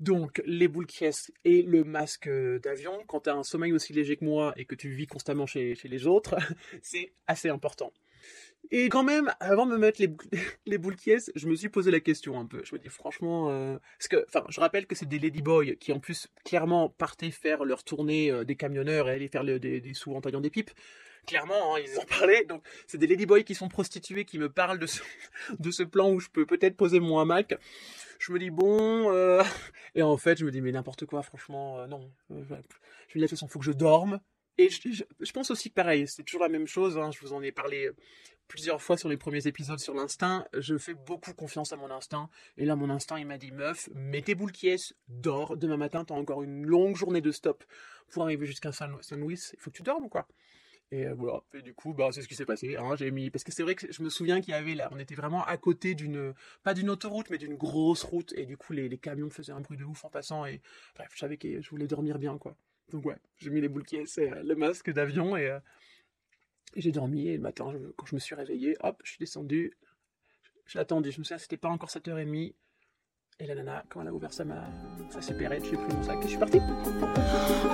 Donc, 0.00 0.42
les 0.44 0.66
boules 0.68 0.86
qui 0.86 1.04
et 1.44 1.62
le 1.62 1.84
masque 1.84 2.28
d'avion, 2.28 3.04
quand 3.06 3.20
tu 3.20 3.30
as 3.30 3.34
un 3.34 3.44
sommeil 3.44 3.72
aussi 3.72 3.92
léger 3.92 4.16
que 4.16 4.24
moi 4.24 4.52
et 4.56 4.64
que 4.64 4.74
tu 4.74 4.90
vis 4.90 5.06
constamment 5.06 5.46
chez, 5.46 5.74
chez 5.74 5.88
les 5.88 6.06
autres, 6.06 6.36
c'est 6.82 7.12
assez 7.26 7.48
important. 7.48 7.92
Et 8.70 8.88
quand 8.88 9.02
même, 9.02 9.32
avant 9.40 9.66
de 9.66 9.72
me 9.72 9.78
mettre 9.78 10.00
les, 10.00 10.14
les 10.66 10.78
boules 10.78 10.96
qui 10.96 11.12
je 11.34 11.46
me 11.46 11.54
suis 11.54 11.68
posé 11.68 11.90
la 11.90 12.00
question 12.00 12.38
un 12.38 12.46
peu. 12.46 12.62
Je 12.64 12.74
me 12.74 12.80
dis 12.80 12.88
franchement, 12.88 13.50
euh, 13.50 13.78
parce 13.98 14.08
que, 14.08 14.24
enfin, 14.28 14.44
je 14.48 14.58
rappelle 14.60 14.86
que 14.86 14.94
c'est 14.94 15.08
des 15.08 15.18
ladyboys 15.18 15.76
qui 15.76 15.92
en 15.92 16.00
plus 16.00 16.28
clairement 16.44 16.88
partaient 16.88 17.30
faire 17.30 17.64
leur 17.64 17.84
tournée 17.84 18.30
euh, 18.30 18.44
des 18.44 18.56
camionneurs 18.56 19.08
et 19.08 19.12
aller 19.12 19.28
faire 19.28 19.44
des, 19.44 19.94
sous 19.94 20.14
en 20.14 20.20
taillant 20.20 20.40
des 20.40 20.50
pipes. 20.50 20.70
Clairement, 21.26 21.76
hein, 21.76 21.80
ils 21.86 21.98
en 21.98 22.04
parlaient. 22.04 22.44
Donc, 22.44 22.62
c'est 22.86 22.98
des 22.98 23.06
ladyboys 23.06 23.44
qui 23.44 23.54
sont 23.54 23.68
prostituées 23.68 24.24
qui 24.24 24.38
me 24.38 24.48
parlent 24.48 24.78
de 24.78 24.86
ce, 24.86 25.82
plan 25.84 26.10
où 26.10 26.20
je 26.20 26.28
peux 26.28 26.46
peut-être 26.46 26.76
poser 26.76 27.00
mon 27.00 27.18
hamac. 27.18 27.54
Je 28.18 28.32
me 28.32 28.38
dis 28.38 28.50
bon, 28.50 29.12
euh... 29.12 29.42
et 29.94 30.02
en 30.02 30.16
fait, 30.16 30.38
je 30.38 30.44
me 30.44 30.50
dis 30.50 30.60
mais 30.60 30.72
n'importe 30.72 31.06
quoi, 31.06 31.22
franchement, 31.22 31.86
non. 31.86 32.10
je 32.28 32.34
me 32.34 32.42
dis 32.42 32.54
de 33.14 33.20
toute 33.20 33.30
façon, 33.30 33.48
faut 33.48 33.58
que 33.58 33.64
je 33.66 33.72
dorme. 33.72 34.20
Et 34.56 34.68
je, 34.70 35.32
pense 35.32 35.50
aussi 35.50 35.70
que 35.70 35.74
pareil, 35.74 36.06
c'est 36.06 36.22
toujours 36.22 36.42
la 36.42 36.48
même 36.48 36.66
chose. 36.66 36.96
Hein, 36.96 37.10
je 37.10 37.20
vous 37.20 37.32
en 37.32 37.42
ai 37.42 37.52
parlé 37.52 37.90
plusieurs 38.48 38.82
fois 38.82 38.96
sur 38.96 39.08
les 39.08 39.16
premiers 39.16 39.46
épisodes 39.46 39.78
sur 39.78 39.94
l'instinct, 39.94 40.46
je 40.56 40.76
fais 40.76 40.94
beaucoup 40.94 41.32
confiance 41.34 41.72
à 41.72 41.76
mon 41.76 41.90
instinct. 41.90 42.28
Et 42.56 42.64
là, 42.64 42.76
mon 42.76 42.90
instinct, 42.90 43.18
il 43.18 43.26
m'a 43.26 43.38
dit, 43.38 43.52
meuf, 43.52 43.88
mets 43.94 44.22
tes 44.22 44.34
boules 44.34 44.52
qui 44.52 44.68
est, 44.68 44.94
dors. 45.08 45.56
Demain 45.56 45.76
matin, 45.76 46.04
t'as 46.04 46.14
encore 46.14 46.42
une 46.42 46.64
longue 46.64 46.96
journée 46.96 47.20
de 47.20 47.30
stop 47.30 47.64
pour 48.10 48.22
arriver 48.22 48.46
jusqu'à 48.46 48.72
Saint-Louis. 48.72 49.40
Il 49.52 49.58
faut 49.58 49.70
que 49.70 49.76
tu 49.76 49.82
dormes, 49.82 50.08
quoi? 50.08 50.28
Et 50.90 51.06
euh, 51.06 51.14
voilà. 51.14 51.42
Et 51.54 51.62
du 51.62 51.74
coup, 51.74 51.94
bah, 51.94 52.10
c'est 52.12 52.22
ce 52.22 52.28
qui 52.28 52.34
s'est 52.34 52.44
passé. 52.44 52.76
Hein. 52.76 52.94
J'ai 52.96 53.10
mis, 53.10 53.30
parce 53.30 53.42
que 53.42 53.52
c'est 53.52 53.62
vrai 53.62 53.74
que 53.74 53.90
je 53.90 54.02
me 54.02 54.10
souviens 54.10 54.40
qu'il 54.40 54.52
y 54.52 54.54
avait 54.54 54.74
là, 54.74 54.88
on 54.92 54.98
était 54.98 55.14
vraiment 55.14 55.44
à 55.44 55.56
côté 55.56 55.94
d'une, 55.94 56.34
pas 56.62 56.74
d'une 56.74 56.90
autoroute, 56.90 57.30
mais 57.30 57.38
d'une 57.38 57.56
grosse 57.56 58.02
route. 58.04 58.32
Et 58.36 58.46
du 58.46 58.56
coup, 58.56 58.72
les, 58.74 58.88
les, 58.88 58.98
camions 58.98 59.30
faisaient 59.30 59.52
un 59.52 59.60
bruit 59.60 59.78
de 59.78 59.84
ouf 59.84 60.04
en 60.04 60.10
passant. 60.10 60.44
Et 60.46 60.60
bref, 60.94 61.08
je 61.14 61.18
savais 61.18 61.36
que 61.38 61.60
je 61.60 61.70
voulais 61.70 61.86
dormir 61.86 62.18
bien, 62.18 62.38
quoi. 62.38 62.56
Donc 62.90 63.04
ouais, 63.06 63.16
j'ai 63.36 63.50
mis 63.50 63.60
les 63.60 63.68
boules 63.68 63.84
qui 63.84 63.96
euh, 63.96 64.42
le 64.42 64.54
masque 64.54 64.90
d'avion 64.90 65.36
et, 65.36 65.48
euh, 65.48 65.58
j'ai 66.76 66.92
dormi 66.92 67.28
et 67.28 67.36
le 67.36 67.42
matin, 67.42 67.72
quand 67.96 68.06
je 68.06 68.14
me 68.14 68.20
suis 68.20 68.34
réveillé, 68.34 68.76
hop, 68.80 69.00
je 69.04 69.10
suis 69.10 69.18
descendu. 69.18 69.76
J'ai 70.66 70.78
attendu, 70.78 71.10
je 71.10 71.18
me 71.18 71.24
souviens, 71.24 71.38
c'était 71.38 71.56
pas 71.56 71.68
encore 71.68 71.90
7h30. 71.90 72.54
Et 73.40 73.46
la 73.46 73.54
nana, 73.56 73.84
quand 73.88 74.00
elle 74.00 74.08
a 74.08 74.12
ouvert 74.12 74.32
sa, 74.32 74.44
ma... 74.44 74.70
sa 75.10 75.20
supérette, 75.20 75.64
j'ai 75.64 75.76
pris 75.76 75.94
mon 75.94 76.02
sac 76.02 76.18
et 76.18 76.22
je 76.22 76.28
suis 76.28 76.38
parti. 76.38 76.58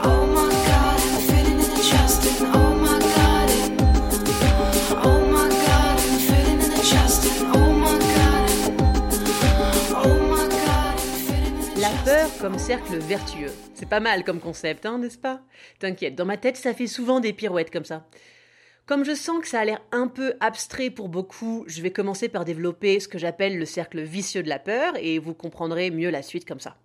Oh 0.04 0.26
my 0.26 0.48
god, 0.66 1.69
comme 12.40 12.58
cercle 12.58 12.96
vertueux. 12.96 13.52
C'est 13.74 13.88
pas 13.88 14.00
mal 14.00 14.24
comme 14.24 14.40
concept, 14.40 14.86
hein, 14.86 14.98
n'est-ce 14.98 15.18
pas? 15.18 15.42
T'inquiète, 15.78 16.14
dans 16.14 16.24
ma 16.24 16.38
tête, 16.38 16.56
ça 16.56 16.72
fait 16.72 16.86
souvent 16.86 17.20
des 17.20 17.34
pirouettes 17.34 17.70
comme 17.70 17.84
ça. 17.84 18.06
Comme 18.86 19.04
je 19.04 19.14
sens 19.14 19.40
que 19.40 19.48
ça 19.48 19.60
a 19.60 19.64
l'air 19.64 19.82
un 19.92 20.08
peu 20.08 20.34
abstrait 20.40 20.88
pour 20.88 21.10
beaucoup, 21.10 21.64
je 21.66 21.82
vais 21.82 21.90
commencer 21.90 22.30
par 22.30 22.46
développer 22.46 22.98
ce 22.98 23.08
que 23.08 23.18
j'appelle 23.18 23.58
le 23.58 23.66
cercle 23.66 24.00
vicieux 24.00 24.42
de 24.42 24.48
la 24.48 24.58
peur 24.58 24.94
et 24.98 25.18
vous 25.18 25.34
comprendrez 25.34 25.90
mieux 25.90 26.08
la 26.08 26.22
suite 26.22 26.48
comme 26.48 26.60
ça. 26.60 26.76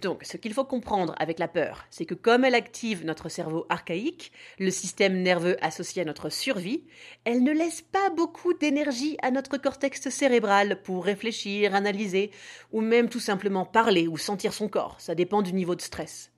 Donc, 0.00 0.22
ce 0.22 0.36
qu'il 0.36 0.54
faut 0.54 0.64
comprendre 0.64 1.14
avec 1.18 1.40
la 1.40 1.48
peur, 1.48 1.84
c'est 1.90 2.06
que 2.06 2.14
comme 2.14 2.44
elle 2.44 2.54
active 2.54 3.04
notre 3.04 3.28
cerveau 3.28 3.66
archaïque, 3.68 4.30
le 4.60 4.70
système 4.70 5.22
nerveux 5.22 5.56
associé 5.60 6.02
à 6.02 6.04
notre 6.04 6.30
survie, 6.30 6.84
elle 7.24 7.42
ne 7.42 7.50
laisse 7.50 7.82
pas 7.82 8.10
beaucoup 8.10 8.54
d'énergie 8.54 9.16
à 9.22 9.32
notre 9.32 9.56
cortex 9.56 10.08
cérébral 10.08 10.82
pour 10.82 11.04
réfléchir, 11.04 11.74
analyser, 11.74 12.30
ou 12.70 12.80
même 12.80 13.08
tout 13.08 13.18
simplement 13.18 13.64
parler 13.64 14.06
ou 14.06 14.18
sentir 14.18 14.52
son 14.52 14.68
corps. 14.68 15.00
Ça 15.00 15.16
dépend 15.16 15.42
du 15.42 15.52
niveau 15.52 15.74
de 15.74 15.80
stress. 15.80 16.30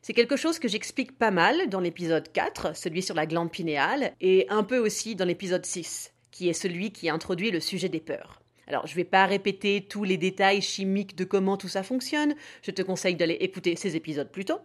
C'est 0.00 0.14
quelque 0.14 0.36
chose 0.36 0.60
que 0.60 0.68
j'explique 0.68 1.18
pas 1.18 1.32
mal 1.32 1.68
dans 1.68 1.80
l'épisode 1.80 2.30
4, 2.30 2.76
celui 2.76 3.02
sur 3.02 3.16
la 3.16 3.26
glande 3.26 3.50
pinéale, 3.50 4.12
et 4.20 4.46
un 4.48 4.62
peu 4.62 4.78
aussi 4.78 5.16
dans 5.16 5.24
l'épisode 5.24 5.66
6, 5.66 6.12
qui 6.30 6.48
est 6.48 6.52
celui 6.52 6.92
qui 6.92 7.10
introduit 7.10 7.50
le 7.50 7.58
sujet 7.58 7.88
des 7.88 7.98
peurs. 7.98 8.45
Alors, 8.68 8.86
je 8.86 8.92
ne 8.92 8.96
vais 8.96 9.04
pas 9.04 9.26
répéter 9.26 9.86
tous 9.88 10.02
les 10.02 10.16
détails 10.16 10.60
chimiques 10.60 11.16
de 11.16 11.24
comment 11.24 11.56
tout 11.56 11.68
ça 11.68 11.82
fonctionne, 11.82 12.34
je 12.62 12.72
te 12.72 12.82
conseille 12.82 13.14
d'aller 13.14 13.34
écouter 13.34 13.76
ces 13.76 13.94
épisodes 13.94 14.30
plus 14.30 14.44
tôt. 14.44 14.58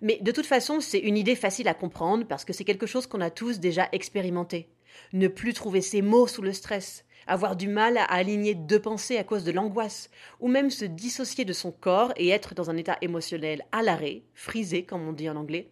Mais 0.00 0.18
de 0.20 0.32
toute 0.32 0.46
façon, 0.46 0.80
c'est 0.80 0.98
une 0.98 1.16
idée 1.16 1.36
facile 1.36 1.68
à 1.68 1.74
comprendre 1.74 2.26
parce 2.26 2.44
que 2.44 2.52
c'est 2.52 2.64
quelque 2.64 2.86
chose 2.86 3.06
qu'on 3.06 3.20
a 3.20 3.30
tous 3.30 3.60
déjà 3.60 3.88
expérimenté. 3.92 4.68
Ne 5.12 5.28
plus 5.28 5.52
trouver 5.52 5.80
ses 5.80 6.02
mots 6.02 6.26
sous 6.26 6.42
le 6.42 6.52
stress, 6.52 7.04
avoir 7.26 7.54
du 7.54 7.68
mal 7.68 7.98
à 7.98 8.04
aligner 8.04 8.54
deux 8.54 8.80
pensées 8.80 9.18
à 9.18 9.24
cause 9.24 9.44
de 9.44 9.52
l'angoisse, 9.52 10.10
ou 10.40 10.48
même 10.48 10.70
se 10.70 10.84
dissocier 10.84 11.44
de 11.44 11.52
son 11.52 11.70
corps 11.70 12.12
et 12.16 12.28
être 12.30 12.54
dans 12.54 12.70
un 12.70 12.76
état 12.76 12.98
émotionnel 13.00 13.64
à 13.72 13.82
l'arrêt, 13.82 14.22
frisé 14.34 14.84
comme 14.84 15.06
on 15.06 15.12
dit 15.12 15.28
en 15.28 15.36
anglais. 15.36 15.68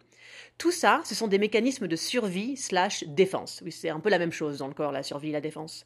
Tout 0.57 0.71
ça, 0.71 1.01
ce 1.03 1.15
sont 1.15 1.27
des 1.27 1.39
mécanismes 1.39 1.87
de 1.87 1.95
survie 1.95 2.55
slash 2.55 3.03
défense. 3.07 3.61
Oui, 3.65 3.71
c'est 3.71 3.89
un 3.89 3.99
peu 3.99 4.09
la 4.09 4.19
même 4.19 4.31
chose 4.31 4.59
dans 4.59 4.67
le 4.67 4.73
corps, 4.73 4.91
la 4.91 5.03
survie 5.03 5.29
et 5.29 5.33
la 5.33 5.41
défense. 5.41 5.85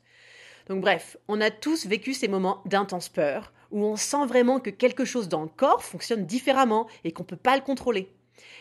Donc 0.69 0.81
bref, 0.81 1.17
on 1.27 1.41
a 1.41 1.49
tous 1.49 1.87
vécu 1.87 2.13
ces 2.13 2.27
moments 2.27 2.61
d'intense 2.65 3.09
peur, 3.09 3.51
où 3.71 3.83
on 3.83 3.95
sent 3.95 4.27
vraiment 4.27 4.59
que 4.59 4.69
quelque 4.69 5.03
chose 5.03 5.27
dans 5.27 5.41
le 5.41 5.49
corps 5.49 5.83
fonctionne 5.83 6.25
différemment 6.25 6.87
et 7.03 7.11
qu'on 7.11 7.23
ne 7.23 7.27
peut 7.27 7.35
pas 7.35 7.55
le 7.55 7.63
contrôler. 7.63 8.07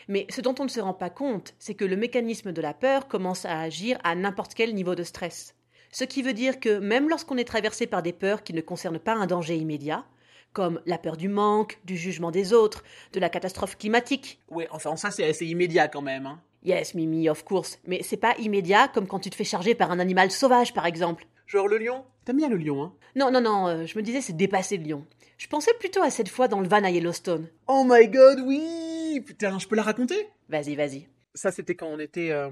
Mais 0.07 0.25
ce 0.31 0.41
dont 0.41 0.55
on 0.59 0.63
ne 0.63 0.69
se 0.69 0.79
rend 0.79 0.95
pas 0.95 1.11
compte, 1.11 1.53
c'est 1.59 1.75
que 1.75 1.85
le 1.85 1.95
mécanisme 1.95 2.51
de 2.51 2.61
la 2.61 2.73
peur 2.73 3.07
commence 3.07 3.45
à 3.45 3.61
agir 3.61 3.99
à 4.03 4.15
n'importe 4.15 4.55
quel 4.55 4.73
niveau 4.73 4.95
de 4.95 5.03
stress. 5.03 5.55
Ce 5.91 6.03
qui 6.03 6.23
veut 6.23 6.33
dire 6.33 6.59
que 6.59 6.79
même 6.79 7.09
lorsqu'on 7.09 7.37
est 7.37 7.47
traversé 7.47 7.85
par 7.85 8.01
des 8.01 8.13
peurs 8.13 8.43
qui 8.43 8.53
ne 8.53 8.61
concernent 8.61 8.99
pas 8.99 9.13
un 9.13 9.27
danger 9.27 9.55
immédiat, 9.55 10.03
comme 10.51 10.81
la 10.87 10.97
peur 10.97 11.15
du 11.15 11.29
manque, 11.29 11.79
du 11.85 11.95
jugement 11.95 12.31
des 12.31 12.53
autres, 12.53 12.83
de 13.13 13.19
la 13.19 13.29
catastrophe 13.29 13.77
climatique. 13.77 14.39
Ouais, 14.49 14.67
enfin, 14.71 14.95
ça, 14.95 15.11
c'est 15.11 15.29
assez 15.29 15.45
immédiat 15.45 15.87
quand 15.87 16.01
même. 16.01 16.25
Hein. 16.25 16.41
Yes, 16.63 16.95
Mimi, 16.95 17.29
of 17.29 17.43
course, 17.43 17.79
mais 17.85 18.01
c'est 18.01 18.17
pas 18.17 18.35
immédiat 18.39 18.87
comme 18.87 19.07
quand 19.07 19.19
tu 19.19 19.29
te 19.29 19.35
fais 19.35 19.43
charger 19.43 19.75
par 19.75 19.91
un 19.91 19.99
animal 19.99 20.31
sauvage, 20.31 20.73
par 20.73 20.87
exemple. 20.87 21.25
Genre 21.49 21.67
le 21.67 21.79
lion 21.79 22.05
T'aimes 22.25 22.37
bien 22.37 22.49
le 22.49 22.57
lion, 22.57 22.83
hein? 22.83 22.93
Non, 23.15 23.31
non, 23.31 23.41
non, 23.41 23.67
euh, 23.67 23.85
je 23.87 23.97
me 23.97 24.03
disais 24.03 24.21
c'est 24.21 24.37
dépassé 24.37 24.77
le 24.77 24.83
lion. 24.83 25.07
Je 25.39 25.47
pensais 25.47 25.71
plutôt 25.79 26.03
à 26.03 26.11
cette 26.11 26.29
fois 26.29 26.47
dans 26.47 26.61
le 26.61 26.67
van 26.67 26.83
à 26.83 26.91
Yellowstone. 26.91 27.49
Oh 27.67 27.83
my 27.87 28.07
god, 28.07 28.39
oui 28.45 29.23
Putain, 29.25 29.57
je 29.57 29.67
peux 29.67 29.75
la 29.75 29.81
raconter? 29.81 30.27
Vas-y, 30.47 30.75
vas-y. 30.75 31.07
Ça, 31.33 31.51
c'était 31.51 31.73
quand 31.73 31.87
on 31.87 31.97
était 31.97 32.29
euh, 32.29 32.49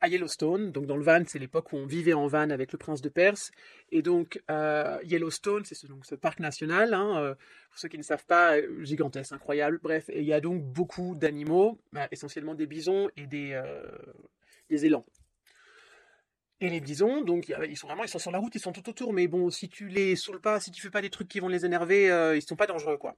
à 0.00 0.08
Yellowstone. 0.08 0.72
Donc, 0.72 0.86
dans 0.86 0.96
le 0.96 1.02
van, 1.02 1.22
c'est 1.26 1.38
l'époque 1.38 1.70
où 1.72 1.76
on 1.76 1.84
vivait 1.84 2.14
en 2.14 2.26
van 2.28 2.48
avec 2.48 2.72
le 2.72 2.78
prince 2.78 3.02
de 3.02 3.10
Perse. 3.10 3.50
Et 3.92 4.00
donc, 4.00 4.40
euh, 4.50 4.98
Yellowstone, 5.04 5.66
c'est 5.66 5.74
ce, 5.74 5.86
donc, 5.86 6.06
ce 6.06 6.14
parc 6.14 6.40
national, 6.40 6.94
hein, 6.94 7.18
euh, 7.18 7.34
pour 7.70 7.78
ceux 7.78 7.88
qui 7.88 7.98
ne 7.98 8.02
savent 8.02 8.24
pas, 8.24 8.54
gigantesque, 8.80 9.32
incroyable. 9.32 9.80
Bref, 9.82 10.08
et 10.08 10.20
il 10.20 10.26
y 10.26 10.32
a 10.32 10.40
donc 10.40 10.62
beaucoup 10.62 11.14
d'animaux, 11.14 11.78
bah, 11.92 12.08
essentiellement 12.10 12.54
des 12.54 12.66
bisons 12.66 13.10
et 13.18 13.26
des, 13.26 13.52
euh, 13.52 13.82
des 14.70 14.86
élans. 14.86 15.04
Et 16.60 16.70
les 16.70 16.80
bisons, 16.80 17.22
donc 17.22 17.52
ils 17.68 17.76
sont 17.76 17.86
vraiment, 17.86 18.02
ils 18.02 18.08
sont 18.08 18.18
sur 18.18 18.32
la 18.32 18.38
route, 18.38 18.52
ils 18.56 18.60
sont 18.60 18.72
tout 18.72 18.88
autour, 18.88 19.12
mais 19.12 19.28
bon, 19.28 19.48
si 19.48 19.68
tu 19.68 19.86
les 19.86 20.16
saoules 20.16 20.40
pas, 20.40 20.58
si 20.58 20.72
tu 20.72 20.82
fais 20.82 20.90
pas 20.90 21.00
des 21.00 21.10
trucs 21.10 21.28
qui 21.28 21.38
vont 21.38 21.46
les 21.46 21.64
énerver, 21.64 22.10
euh, 22.10 22.36
ils 22.36 22.42
sont 22.42 22.56
pas 22.56 22.66
dangereux, 22.66 22.96
quoi. 22.96 23.14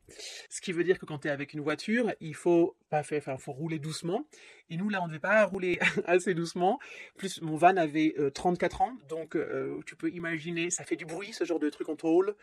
Ce 0.50 0.60
qui 0.60 0.72
veut 0.72 0.84
dire 0.84 0.98
que 0.98 1.06
quand 1.06 1.20
tu 1.20 1.28
es 1.28 1.30
avec 1.30 1.54
une 1.54 1.60
voiture, 1.60 2.12
il 2.20 2.34
faut 2.34 2.76
pas 2.90 3.02
faire, 3.02 3.18
enfin, 3.18 3.38
faut 3.38 3.52
rouler 3.52 3.78
doucement. 3.78 4.26
Et 4.68 4.76
nous, 4.76 4.90
là, 4.90 5.00
on 5.00 5.04
ne 5.04 5.08
devait 5.08 5.20
pas 5.20 5.42
rouler 5.46 5.78
assez 6.06 6.34
doucement. 6.34 6.78
Plus, 7.16 7.40
mon 7.40 7.56
van 7.56 7.78
avait 7.78 8.14
euh, 8.18 8.30
34 8.30 8.82
ans, 8.82 8.92
donc 9.08 9.36
euh, 9.36 9.80
tu 9.86 9.96
peux 9.96 10.10
imaginer, 10.10 10.68
ça 10.68 10.84
fait 10.84 10.96
du 10.96 11.06
bruit, 11.06 11.32
ce 11.32 11.44
genre 11.44 11.58
de 11.58 11.70
truc 11.70 11.88
en 11.88 11.96
tôle. 11.96 12.34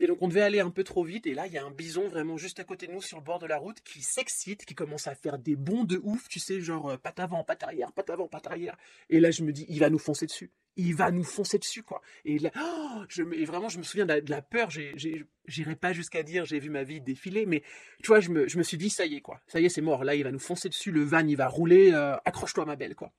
Et 0.00 0.06
donc, 0.06 0.18
on 0.20 0.28
devait 0.28 0.42
aller 0.42 0.60
un 0.60 0.70
peu 0.70 0.84
trop 0.84 1.02
vite. 1.02 1.26
Et 1.26 1.34
là, 1.34 1.46
il 1.46 1.52
y 1.52 1.58
a 1.58 1.64
un 1.64 1.70
bison 1.70 2.08
vraiment 2.08 2.36
juste 2.36 2.60
à 2.60 2.64
côté 2.64 2.86
de 2.86 2.92
nous, 2.92 3.02
sur 3.02 3.18
le 3.18 3.24
bord 3.24 3.38
de 3.38 3.46
la 3.46 3.58
route, 3.58 3.80
qui 3.80 4.02
s'excite, 4.02 4.64
qui 4.64 4.74
commence 4.74 5.06
à 5.06 5.14
faire 5.14 5.38
des 5.38 5.56
bonds 5.56 5.84
de 5.84 6.00
ouf, 6.02 6.28
tu 6.28 6.38
sais, 6.38 6.60
genre 6.60 6.90
euh, 6.90 6.96
patte 6.96 7.18
avant, 7.18 7.42
patte 7.44 7.62
arrière, 7.64 7.92
patte 7.92 8.10
avant, 8.10 8.28
patte 8.28 8.46
arrière. 8.46 8.76
Et 9.10 9.20
là, 9.20 9.30
je 9.30 9.42
me 9.42 9.52
dis, 9.52 9.66
il 9.68 9.80
va 9.80 9.90
nous 9.90 9.98
foncer 9.98 10.26
dessus. 10.26 10.52
Il 10.76 10.94
va 10.94 11.10
nous 11.10 11.24
foncer 11.24 11.58
dessus, 11.58 11.82
quoi. 11.82 12.00
Et 12.24 12.38
là, 12.38 12.50
oh, 12.56 13.02
je 13.08 13.24
et 13.34 13.44
vraiment, 13.44 13.68
je 13.68 13.78
me 13.78 13.82
souviens 13.82 14.04
de 14.04 14.12
la, 14.12 14.20
de 14.20 14.30
la 14.30 14.42
peur. 14.42 14.70
J'irai 14.70 15.74
pas 15.74 15.92
jusqu'à 15.92 16.22
dire, 16.22 16.44
j'ai 16.44 16.60
vu 16.60 16.70
ma 16.70 16.84
vie 16.84 17.00
défiler, 17.00 17.46
mais 17.46 17.64
tu 18.00 18.06
vois, 18.06 18.20
je 18.20 18.30
me, 18.30 18.46
je 18.46 18.58
me 18.58 18.62
suis 18.62 18.76
dit, 18.76 18.90
ça 18.90 19.04
y 19.04 19.16
est, 19.16 19.20
quoi. 19.20 19.40
Ça 19.48 19.58
y 19.58 19.64
est, 19.64 19.70
c'est 19.70 19.80
mort. 19.80 20.04
Là, 20.04 20.14
il 20.14 20.22
va 20.22 20.30
nous 20.30 20.38
foncer 20.38 20.68
dessus. 20.68 20.92
Le 20.92 21.02
van, 21.02 21.26
il 21.26 21.36
va 21.36 21.48
rouler. 21.48 21.90
euh, 21.92 22.14
accroche-toi, 22.24 22.64
ma 22.64 22.76
belle, 22.76 22.94
quoi. 22.94 23.12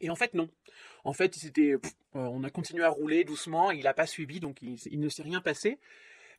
Et 0.00 0.10
en 0.10 0.14
fait, 0.14 0.34
non. 0.34 0.48
En 1.06 1.12
fait, 1.12 1.36
c'était, 1.36 1.74
euh, 1.74 1.78
on 2.14 2.42
a 2.42 2.50
continué 2.50 2.82
à 2.82 2.88
rouler 2.88 3.22
doucement. 3.22 3.70
Il 3.70 3.84
n'a 3.84 3.94
pas 3.94 4.06
suivi, 4.06 4.40
donc 4.40 4.58
il, 4.60 4.98
ne 4.98 5.08
s'est 5.08 5.22
rien 5.22 5.40
passé. 5.40 5.78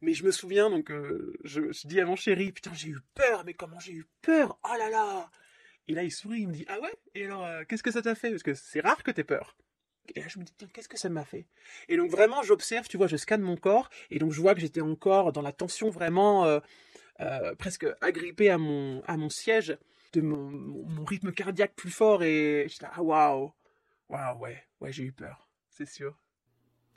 Mais 0.01 0.13
je 0.13 0.25
me 0.25 0.31
souviens, 0.31 0.69
donc, 0.69 0.91
euh, 0.91 1.33
je, 1.45 1.61
dis 1.87 2.01
à 2.01 2.05
mon 2.05 2.17
chéri, 2.17 2.51
putain, 2.51 2.73
j'ai 2.73 2.89
eu 2.89 2.99
peur, 3.15 3.45
mais 3.45 3.53
comment 3.53 3.79
j'ai 3.79 3.93
eu 3.93 4.05
peur? 4.21 4.59
Oh 4.65 4.77
là 4.77 4.89
là 4.89 5.31
Et 5.87 5.93
là, 5.93 6.03
il 6.03 6.11
sourit, 6.11 6.41
il 6.41 6.49
me 6.49 6.53
dit, 6.53 6.65
ah 6.67 6.81
ouais? 6.81 6.93
Et 7.15 7.25
alors, 7.25 7.45
euh, 7.45 7.63
qu'est-ce 7.63 7.81
que 7.81 7.91
ça 7.91 8.01
t'a 8.01 8.13
fait 8.13 8.29
Parce 8.29 8.43
que 8.43 8.53
c'est 8.53 8.81
rare 8.81 9.01
que 9.03 9.11
t'aies 9.11 9.23
peur. 9.23 9.55
Et 10.13 10.19
là, 10.19 10.27
je 10.27 10.37
me 10.37 10.43
dis, 10.43 10.53
tiens, 10.57 10.67
qu'est-ce 10.73 10.89
que 10.89 10.99
ça 10.99 11.07
m'a 11.07 11.23
fait 11.23 11.47
Et 11.87 11.95
donc, 11.95 12.11
vraiment, 12.11 12.43
j'observe, 12.43 12.89
tu 12.89 12.97
vois, 12.97 13.07
je 13.07 13.15
scanne 13.15 13.41
mon 13.41 13.55
corps, 13.55 13.89
et 14.11 14.19
donc, 14.19 14.33
je 14.33 14.41
vois 14.41 14.53
que 14.53 14.59
j'étais 14.59 14.81
encore 14.81 15.31
dans 15.31 15.41
la 15.41 15.53
tension 15.53 15.89
vraiment 15.89 16.59
presque 17.57 17.87
agrippée 18.01 18.49
à 18.49 18.57
mon, 18.57 19.01
à 19.07 19.15
mon 19.15 19.29
siège, 19.29 19.77
de 20.11 20.19
mon 20.19 21.05
rythme 21.05 21.31
cardiaque 21.31 21.73
plus 21.73 21.89
fort, 21.89 22.21
et 22.21 22.65
j'étais 22.67 22.83
là, 22.83 22.91
ah 22.95 23.01
waouh 23.01 23.53
Waouh, 24.09 24.39
ouais, 24.39 24.63
ouais, 24.79 24.91
j'ai 24.91 25.03
eu 25.03 25.11
peur, 25.11 25.49
c'est 25.69 25.87
sûr. 25.87 26.17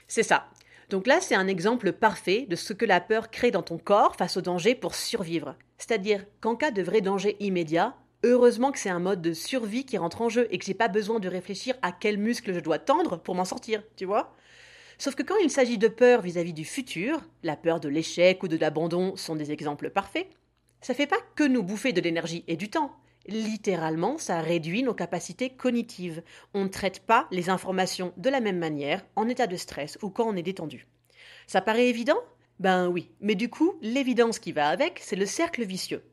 C'est 0.07 0.23
ça. 0.23 0.49
Donc 0.89 1.07
là, 1.07 1.21
c'est 1.21 1.35
un 1.35 1.47
exemple 1.47 1.93
parfait 1.93 2.45
de 2.49 2.55
ce 2.55 2.73
que 2.73 2.85
la 2.85 2.99
peur 2.99 3.31
crée 3.31 3.51
dans 3.51 3.63
ton 3.63 3.77
corps 3.77 4.15
face 4.15 4.37
au 4.37 4.41
danger 4.41 4.75
pour 4.75 4.95
survivre. 4.95 5.55
C'est-à-dire 5.77 6.25
qu'en 6.41 6.55
cas 6.55 6.71
de 6.71 6.81
vrai 6.81 7.01
danger 7.01 7.37
immédiat, 7.39 7.95
heureusement 8.23 8.71
que 8.71 8.79
c'est 8.79 8.89
un 8.89 8.99
mode 8.99 9.21
de 9.21 9.33
survie 9.33 9.85
qui 9.85 9.97
rentre 9.97 10.21
en 10.21 10.29
jeu 10.29 10.47
et 10.51 10.57
que 10.57 10.65
j'ai 10.65 10.73
pas 10.73 10.89
besoin 10.89 11.19
de 11.19 11.29
réfléchir 11.29 11.75
à 11.81 11.91
quel 11.91 12.17
muscle 12.17 12.53
je 12.53 12.59
dois 12.59 12.79
tendre 12.79 13.17
pour 13.17 13.35
m'en 13.35 13.45
sortir, 13.45 13.83
tu 13.95 14.05
vois? 14.05 14.35
Sauf 14.97 15.15
que 15.15 15.23
quand 15.23 15.37
il 15.37 15.49
s'agit 15.49 15.77
de 15.77 15.87
peur 15.87 16.21
vis-à-vis 16.21 16.53
du 16.53 16.65
futur, 16.65 17.21
la 17.41 17.55
peur 17.55 17.79
de 17.79 17.89
l'échec 17.89 18.43
ou 18.43 18.47
de 18.47 18.57
l'abandon 18.57 19.15
sont 19.15 19.35
des 19.35 19.51
exemples 19.51 19.89
parfaits, 19.89 20.27
ça 20.81 20.93
fait 20.93 21.07
pas 21.07 21.21
que 21.35 21.43
nous 21.43 21.63
bouffer 21.63 21.93
de 21.93 22.01
l'énergie 22.01 22.43
et 22.47 22.57
du 22.57 22.69
temps. 22.69 22.91
Littéralement, 23.27 24.17
ça 24.17 24.41
réduit 24.41 24.83
nos 24.83 24.93
capacités 24.93 25.49
cognitives. 25.49 26.23
On 26.53 26.63
ne 26.63 26.69
traite 26.69 27.01
pas 27.01 27.27
les 27.31 27.49
informations 27.49 28.13
de 28.17 28.29
la 28.29 28.39
même 28.39 28.57
manière 28.57 29.05
en 29.15 29.27
état 29.27 29.47
de 29.47 29.55
stress 29.55 29.97
ou 30.01 30.09
quand 30.09 30.27
on 30.27 30.35
est 30.35 30.43
détendu. 30.43 30.87
Ça 31.47 31.61
paraît 31.61 31.87
évident? 31.87 32.17
Ben 32.59 32.87
oui, 32.87 33.11
mais 33.19 33.35
du 33.35 33.49
coup, 33.49 33.73
l'évidence 33.81 34.39
qui 34.39 34.51
va 34.51 34.69
avec, 34.69 34.99
c'est 35.03 35.15
le 35.15 35.25
cercle 35.25 35.63
vicieux. 35.63 36.03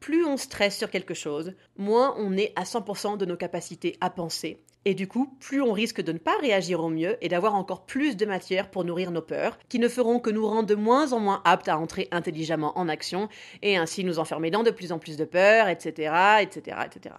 Plus 0.00 0.24
on 0.24 0.36
stresse 0.36 0.76
sur 0.76 0.90
quelque 0.90 1.14
chose, 1.14 1.54
moins 1.76 2.14
on 2.18 2.36
est 2.36 2.52
à 2.56 2.64
100% 2.64 3.16
de 3.16 3.24
nos 3.24 3.36
capacités 3.36 3.96
à 4.00 4.10
penser, 4.10 4.62
et 4.86 4.94
du 4.94 5.08
coup, 5.08 5.36
plus 5.40 5.60
on 5.60 5.72
risque 5.72 6.00
de 6.00 6.12
ne 6.12 6.18
pas 6.18 6.38
réagir 6.40 6.80
au 6.80 6.88
mieux 6.88 7.18
et 7.20 7.28
d'avoir 7.28 7.56
encore 7.56 7.86
plus 7.86 8.16
de 8.16 8.24
matière 8.24 8.70
pour 8.70 8.84
nourrir 8.84 9.10
nos 9.10 9.20
peurs, 9.20 9.58
qui 9.68 9.80
ne 9.80 9.88
feront 9.88 10.20
que 10.20 10.30
nous 10.30 10.46
rendre 10.46 10.68
de 10.68 10.76
moins 10.76 11.12
en 11.12 11.18
moins 11.18 11.42
aptes 11.44 11.68
à 11.68 11.76
entrer 11.76 12.06
intelligemment 12.12 12.78
en 12.78 12.88
action, 12.88 13.28
et 13.62 13.76
ainsi 13.76 14.04
nous 14.04 14.20
enfermer 14.20 14.52
dans 14.52 14.62
de 14.62 14.70
plus 14.70 14.92
en 14.92 15.00
plus 15.00 15.16
de 15.16 15.24
peurs, 15.24 15.66
etc., 15.66 16.12
etc., 16.40 16.76
etc. 16.86 17.16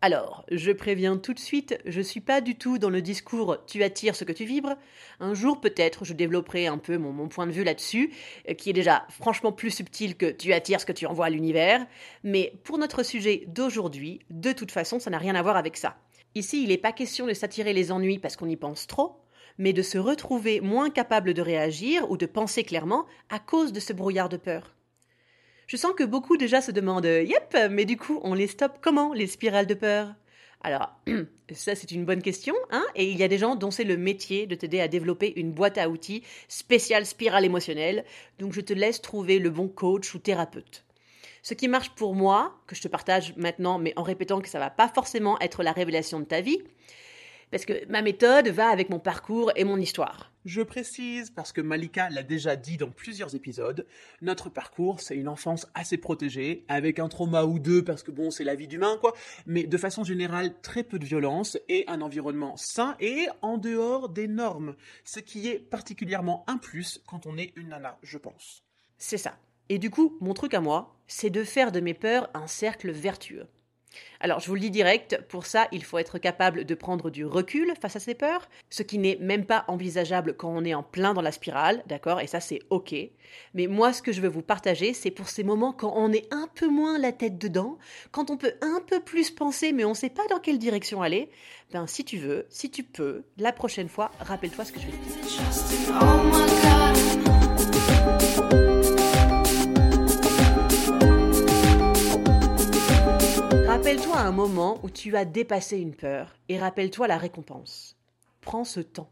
Alors, 0.00 0.46
je 0.50 0.70
préviens 0.70 1.18
tout 1.18 1.34
de 1.34 1.38
suite, 1.38 1.78
je 1.84 2.00
suis 2.00 2.20
pas 2.20 2.40
du 2.40 2.54
tout 2.54 2.78
dans 2.78 2.88
le 2.88 3.02
discours 3.02 3.58
tu 3.66 3.82
attires 3.82 4.14
ce 4.14 4.24
que 4.24 4.32
tu 4.32 4.46
vibres. 4.46 4.76
Un 5.20 5.34
jour 5.34 5.60
peut-être 5.60 6.06
je 6.06 6.14
développerai 6.14 6.68
un 6.68 6.78
peu 6.78 6.96
mon, 6.96 7.12
mon 7.12 7.28
point 7.28 7.46
de 7.46 7.52
vue 7.52 7.64
là-dessus, 7.64 8.14
euh, 8.48 8.54
qui 8.54 8.70
est 8.70 8.74
déjà 8.74 9.06
franchement 9.10 9.52
plus 9.52 9.72
subtil 9.72 10.16
que 10.16 10.30
tu 10.30 10.54
attires 10.54 10.80
ce 10.80 10.86
que 10.86 10.92
tu 10.92 11.04
envoies 11.04 11.26
à 11.26 11.30
l'univers. 11.30 11.84
Mais 12.22 12.54
pour 12.62 12.78
notre 12.78 13.02
sujet 13.02 13.44
d'aujourd'hui, 13.48 14.20
de 14.30 14.52
toute 14.52 14.70
façon, 14.70 15.00
ça 15.00 15.10
n'a 15.10 15.18
rien 15.18 15.34
à 15.34 15.42
voir 15.42 15.56
avec 15.56 15.76
ça. 15.76 15.96
Ici, 16.34 16.62
il 16.62 16.68
n'est 16.68 16.78
pas 16.78 16.92
question 16.92 17.26
de 17.26 17.34
s'attirer 17.34 17.72
les 17.72 17.90
ennuis 17.90 18.18
parce 18.18 18.36
qu'on 18.36 18.48
y 18.48 18.56
pense 18.56 18.86
trop. 18.86 19.20
mais 19.58 19.72
de 19.72 19.82
se 19.82 19.98
retrouver 19.98 20.60
moins 20.60 20.88
capable 20.88 21.34
de 21.34 21.42
réagir 21.42 22.10
ou 22.10 22.16
de 22.16 22.26
penser 22.26 22.62
clairement 22.62 23.06
à 23.28 23.40
cause 23.40 23.72
de 23.72 23.80
ce 23.80 23.92
brouillard 23.92 24.28
de 24.28 24.36
peur. 24.36 24.74
Je 25.66 25.76
sens 25.76 25.92
que 25.96 26.04
beaucoup 26.04 26.36
déjà 26.36 26.60
se 26.60 26.70
demandent 26.70 27.04
Yep, 27.04 27.56
mais 27.70 27.84
du 27.84 27.96
coup, 27.96 28.20
on 28.22 28.34
les 28.34 28.46
stoppe 28.46 28.78
comment, 28.80 29.12
les 29.12 29.26
spirales 29.26 29.66
de 29.66 29.74
peur? 29.74 30.14
Alors, 30.60 30.96
ça 31.52 31.74
c'est 31.74 31.90
une 31.92 32.04
bonne 32.04 32.22
question, 32.22 32.54
hein 32.70 32.84
Et 32.94 33.10
il 33.10 33.18
y 33.18 33.22
a 33.22 33.28
des 33.28 33.38
gens 33.38 33.54
dont 33.54 33.70
c'est 33.70 33.84
le 33.84 33.96
métier 33.96 34.46
de 34.46 34.54
t'aider 34.54 34.80
à 34.80 34.88
développer 34.88 35.32
une 35.36 35.52
boîte 35.52 35.78
à 35.78 35.88
outils 35.88 36.22
spéciale 36.48 37.06
spirale 37.06 37.44
émotionnelle, 37.44 38.04
donc 38.38 38.52
je 38.52 38.60
te 38.60 38.72
laisse 38.72 39.02
trouver 39.02 39.38
le 39.38 39.50
bon 39.50 39.68
coach 39.68 40.14
ou 40.14 40.18
thérapeute. 40.18 40.84
Ce 41.48 41.54
qui 41.54 41.66
marche 41.66 41.88
pour 41.88 42.14
moi, 42.14 42.60
que 42.66 42.76
je 42.76 42.82
te 42.82 42.88
partage 42.88 43.34
maintenant, 43.38 43.78
mais 43.78 43.94
en 43.96 44.02
répétant 44.02 44.42
que 44.42 44.50
ça 44.50 44.58
va 44.58 44.68
pas 44.68 44.86
forcément 44.86 45.40
être 45.40 45.62
la 45.62 45.72
révélation 45.72 46.20
de 46.20 46.26
ta 46.26 46.42
vie, 46.42 46.62
parce 47.50 47.64
que 47.64 47.86
ma 47.86 48.02
méthode 48.02 48.48
va 48.48 48.68
avec 48.68 48.90
mon 48.90 48.98
parcours 48.98 49.50
et 49.56 49.64
mon 49.64 49.78
histoire. 49.78 50.30
Je 50.44 50.60
précise, 50.60 51.30
parce 51.30 51.52
que 51.52 51.62
Malika 51.62 52.10
l'a 52.10 52.22
déjà 52.22 52.54
dit 52.54 52.76
dans 52.76 52.90
plusieurs 52.90 53.34
épisodes, 53.34 53.86
notre 54.20 54.50
parcours, 54.50 55.00
c'est 55.00 55.16
une 55.16 55.26
enfance 55.26 55.66
assez 55.72 55.96
protégée, 55.96 56.66
avec 56.68 56.98
un 56.98 57.08
trauma 57.08 57.44
ou 57.44 57.58
deux, 57.58 57.82
parce 57.82 58.02
que 58.02 58.10
bon, 58.10 58.30
c'est 58.30 58.44
la 58.44 58.54
vie 58.54 58.68
d'humain, 58.68 58.98
quoi, 59.00 59.14
mais 59.46 59.62
de 59.62 59.78
façon 59.78 60.04
générale, 60.04 60.52
très 60.60 60.84
peu 60.84 60.98
de 60.98 61.06
violence 61.06 61.56
et 61.70 61.86
un 61.88 62.02
environnement 62.02 62.58
sain 62.58 62.94
et 63.00 63.26
en 63.40 63.56
dehors 63.56 64.10
des 64.10 64.28
normes, 64.28 64.76
ce 65.02 65.20
qui 65.20 65.48
est 65.48 65.60
particulièrement 65.60 66.44
un 66.46 66.58
plus 66.58 67.00
quand 67.06 67.24
on 67.24 67.38
est 67.38 67.54
une 67.56 67.68
nana, 67.68 67.96
je 68.02 68.18
pense. 68.18 68.64
C'est 68.98 69.16
ça. 69.16 69.38
Et 69.68 69.78
du 69.78 69.90
coup, 69.90 70.16
mon 70.20 70.34
truc 70.34 70.54
à 70.54 70.60
moi, 70.60 70.96
c'est 71.06 71.30
de 71.30 71.44
faire 71.44 71.72
de 71.72 71.80
mes 71.80 71.94
peurs 71.94 72.30
un 72.34 72.46
cercle 72.46 72.90
vertueux. 72.90 73.46
Alors, 74.20 74.40
je 74.40 74.48
vous 74.48 74.54
le 74.54 74.60
dis 74.60 74.70
direct, 74.70 75.20
pour 75.28 75.46
ça, 75.46 75.68
il 75.72 75.84
faut 75.84 75.98
être 75.98 76.18
capable 76.18 76.64
de 76.64 76.74
prendre 76.74 77.10
du 77.10 77.24
recul 77.24 77.72
face 77.80 77.96
à 77.96 78.00
ses 78.00 78.14
peurs, 78.14 78.48
ce 78.70 78.82
qui 78.82 78.98
n'est 78.98 79.16
même 79.20 79.44
pas 79.46 79.64
envisageable 79.68 80.34
quand 80.36 80.50
on 80.50 80.64
est 80.64 80.74
en 80.74 80.82
plein 80.82 81.14
dans 81.14 81.22
la 81.22 81.32
spirale, 81.32 81.82
d'accord? 81.86 82.20
Et 82.20 82.26
ça, 82.26 82.40
c'est 82.40 82.60
ok. 82.70 82.94
Mais 83.54 83.66
moi, 83.66 83.92
ce 83.92 84.02
que 84.02 84.12
je 84.12 84.20
veux 84.20 84.28
vous 84.28 84.42
partager, 84.42 84.92
c'est 84.92 85.10
pour 85.10 85.28
ces 85.28 85.44
moments 85.44 85.72
quand 85.72 85.92
on 85.96 86.12
est 86.12 86.32
un 86.32 86.48
peu 86.54 86.68
moins 86.68 86.98
la 86.98 87.12
tête 87.12 87.38
dedans, 87.38 87.78
quand 88.10 88.30
on 88.30 88.36
peut 88.36 88.54
un 88.60 88.80
peu 88.86 89.00
plus 89.00 89.30
penser, 89.30 89.72
mais 89.72 89.84
on 89.84 89.90
ne 89.90 89.94
sait 89.94 90.10
pas 90.10 90.26
dans 90.28 90.40
quelle 90.40 90.58
direction 90.58 91.02
aller. 91.02 91.30
Ben, 91.72 91.86
si 91.86 92.04
tu 92.04 92.18
veux, 92.18 92.46
si 92.48 92.70
tu 92.70 92.82
peux, 92.82 93.24
la 93.36 93.52
prochaine 93.52 93.88
fois, 93.88 94.10
rappelle-toi 94.20 94.64
ce 94.64 94.72
que 94.72 94.80
je 94.80 94.86
vais 94.86 94.92
te 94.92 94.98
dire. 95.26 96.87
Un 104.28 104.32
moment 104.32 104.78
où 104.82 104.90
tu 104.90 105.16
as 105.16 105.24
dépassé 105.24 105.78
une 105.78 105.94
peur 105.94 106.36
et 106.50 106.58
rappelle-toi 106.58 107.08
la 107.08 107.16
récompense. 107.16 107.96
Prends 108.42 108.64
ce 108.64 108.80
temps. 108.80 109.08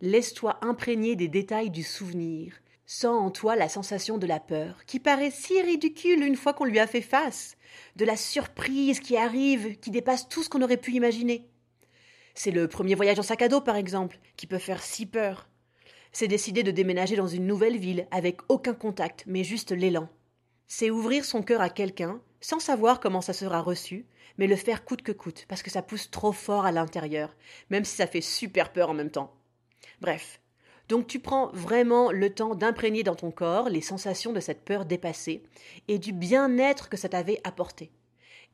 Laisse-toi 0.00 0.60
imprégner 0.62 1.16
des 1.16 1.26
détails 1.26 1.70
du 1.70 1.82
souvenir. 1.82 2.54
Sens 2.86 3.20
en 3.20 3.32
toi 3.32 3.56
la 3.56 3.68
sensation 3.68 4.16
de 4.16 4.28
la 4.28 4.38
peur, 4.38 4.84
qui 4.86 5.00
paraît 5.00 5.32
si 5.32 5.60
ridicule 5.60 6.22
une 6.22 6.36
fois 6.36 6.54
qu'on 6.54 6.66
lui 6.66 6.78
a 6.78 6.86
fait 6.86 7.00
face, 7.00 7.56
de 7.96 8.04
la 8.04 8.16
surprise 8.16 9.00
qui 9.00 9.16
arrive, 9.16 9.76
qui 9.80 9.90
dépasse 9.90 10.28
tout 10.28 10.44
ce 10.44 10.48
qu'on 10.48 10.62
aurait 10.62 10.76
pu 10.76 10.92
imaginer. 10.92 11.50
C'est 12.36 12.52
le 12.52 12.68
premier 12.68 12.94
voyage 12.94 13.18
en 13.18 13.24
sac 13.24 13.42
à 13.42 13.48
dos, 13.48 13.60
par 13.60 13.74
exemple, 13.74 14.20
qui 14.36 14.46
peut 14.46 14.58
faire 14.58 14.84
si 14.84 15.04
peur. 15.04 15.48
C'est 16.12 16.28
décider 16.28 16.62
de 16.62 16.70
déménager 16.70 17.16
dans 17.16 17.26
une 17.26 17.48
nouvelle 17.48 17.76
ville 17.76 18.06
avec 18.12 18.38
aucun 18.48 18.74
contact, 18.74 19.24
mais 19.26 19.42
juste 19.42 19.72
l'élan. 19.72 20.08
C'est 20.68 20.90
ouvrir 20.90 21.24
son 21.24 21.42
cœur 21.42 21.60
à 21.60 21.70
quelqu'un 21.70 22.20
sans 22.40 22.60
savoir 22.60 23.00
comment 23.00 23.20
ça 23.20 23.32
sera 23.32 23.60
reçu, 23.60 24.06
mais 24.38 24.46
le 24.46 24.56
faire 24.56 24.84
coûte 24.84 25.02
que 25.02 25.12
coûte, 25.12 25.46
parce 25.48 25.62
que 25.62 25.70
ça 25.70 25.82
pousse 25.82 26.10
trop 26.10 26.32
fort 26.32 26.64
à 26.64 26.72
l'intérieur, 26.72 27.34
même 27.70 27.84
si 27.84 27.96
ça 27.96 28.06
fait 28.06 28.20
super 28.20 28.72
peur 28.72 28.90
en 28.90 28.94
même 28.94 29.10
temps. 29.10 29.34
Bref. 30.00 30.40
Donc 30.88 31.06
tu 31.06 31.18
prends 31.18 31.48
vraiment 31.52 32.10
le 32.10 32.30
temps 32.30 32.54
d'imprégner 32.54 33.02
dans 33.02 33.14
ton 33.14 33.30
corps 33.30 33.68
les 33.68 33.82
sensations 33.82 34.32
de 34.32 34.40
cette 34.40 34.64
peur 34.64 34.86
dépassée 34.86 35.42
et 35.86 35.98
du 35.98 36.12
bien-être 36.12 36.88
que 36.88 36.96
ça 36.96 37.10
t'avait 37.10 37.40
apporté. 37.44 37.90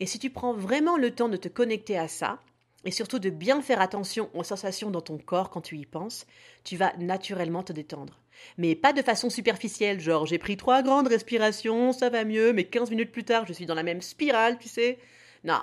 Et 0.01 0.07
si 0.07 0.19
tu 0.19 0.31
prends 0.31 0.53
vraiment 0.53 0.97
le 0.97 1.15
temps 1.15 1.29
de 1.29 1.37
te 1.37 1.49
connecter 1.49 1.97
à 1.97 2.09
ça, 2.09 2.41
et 2.85 2.91
surtout 2.91 3.19
de 3.19 3.31
bien 3.31 3.63
faire 3.63 3.81
attention 3.81 4.31
aux 4.35 4.45
sensations 4.45 4.91
dans 4.91 5.01
ton 5.01 5.19
corps 5.19 5.51
quand 5.51 5.61
tu 5.61 5.79
y 5.79 5.87
penses, 5.87 6.27
tu 6.65 6.77
vas 6.77 6.93
naturellement 6.99 7.63
te 7.63 7.73
détendre. 7.73 8.21
Mais 8.59 8.75
pas 8.75 8.93
de 8.93 9.03
façon 9.03 9.31
superficielle, 9.31 10.01
genre 10.01 10.27
j'ai 10.27 10.39
pris 10.39 10.57
trois 10.57 10.83
grandes 10.83 11.09
respirations, 11.09 11.93
ça 11.93 12.11
va 12.11 12.25
mieux, 12.25 12.53
mais 12.53 12.65
15 12.65 12.91
minutes 12.91 13.13
plus 13.13 13.25
tard 13.25 13.47
je 13.47 13.53
suis 13.53 13.67
dans 13.67 13.75
la 13.75 13.83
même 13.83 14.03
spirale, 14.03 14.59
tu 14.59 14.69
sais. 14.69 14.99
Non, 15.45 15.61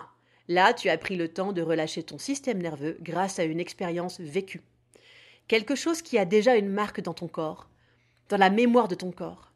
là 0.48 0.74
tu 0.74 0.90
as 0.90 0.98
pris 0.98 1.16
le 1.16 1.28
temps 1.28 1.54
de 1.54 1.62
relâcher 1.62 2.04
ton 2.04 2.18
système 2.18 2.62
nerveux 2.62 2.98
grâce 3.02 3.40
à 3.40 3.44
une 3.44 3.60
expérience 3.60 4.20
vécue. 4.20 4.62
Quelque 5.48 5.76
chose 5.76 6.02
qui 6.02 6.18
a 6.18 6.26
déjà 6.26 6.56
une 6.56 6.70
marque 6.70 7.02
dans 7.02 7.14
ton 7.14 7.28
corps, 7.28 7.68
dans 8.30 8.38
la 8.38 8.50
mémoire 8.50 8.88
de 8.88 8.96
ton 8.96 9.12
corps. 9.12 9.52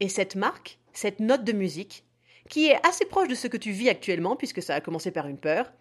Et 0.00 0.08
cette 0.08 0.36
marque, 0.36 0.78
cette 0.92 1.20
note 1.20 1.44
de 1.44 1.52
musique, 1.52 2.04
qui 2.48 2.66
est 2.66 2.86
assez 2.86 3.04
proche 3.04 3.28
de 3.28 3.34
ce 3.34 3.48
que 3.48 3.56
tu 3.56 3.72
vis 3.72 3.88
actuellement, 3.88 4.36
puisque 4.36 4.62
ça 4.62 4.74
a 4.74 4.80
commencé 4.80 5.10
par 5.10 5.26
une 5.26 5.38
peur, 5.38 5.72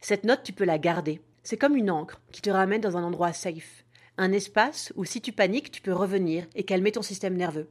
cette 0.00 0.24
note, 0.24 0.42
tu 0.42 0.52
peux 0.52 0.64
la 0.64 0.78
garder. 0.78 1.20
C'est 1.42 1.56
comme 1.56 1.76
une 1.76 1.90
encre 1.90 2.20
qui 2.32 2.42
te 2.42 2.50
ramène 2.50 2.80
dans 2.80 2.96
un 2.96 3.04
endroit 3.04 3.32
safe, 3.32 3.84
un 4.18 4.32
espace 4.32 4.92
où 4.96 5.04
si 5.04 5.20
tu 5.20 5.32
paniques, 5.32 5.70
tu 5.70 5.80
peux 5.80 5.92
revenir 5.92 6.46
et 6.54 6.64
calmer 6.64 6.92
ton 6.92 7.02
système 7.02 7.36
nerveux. 7.36 7.68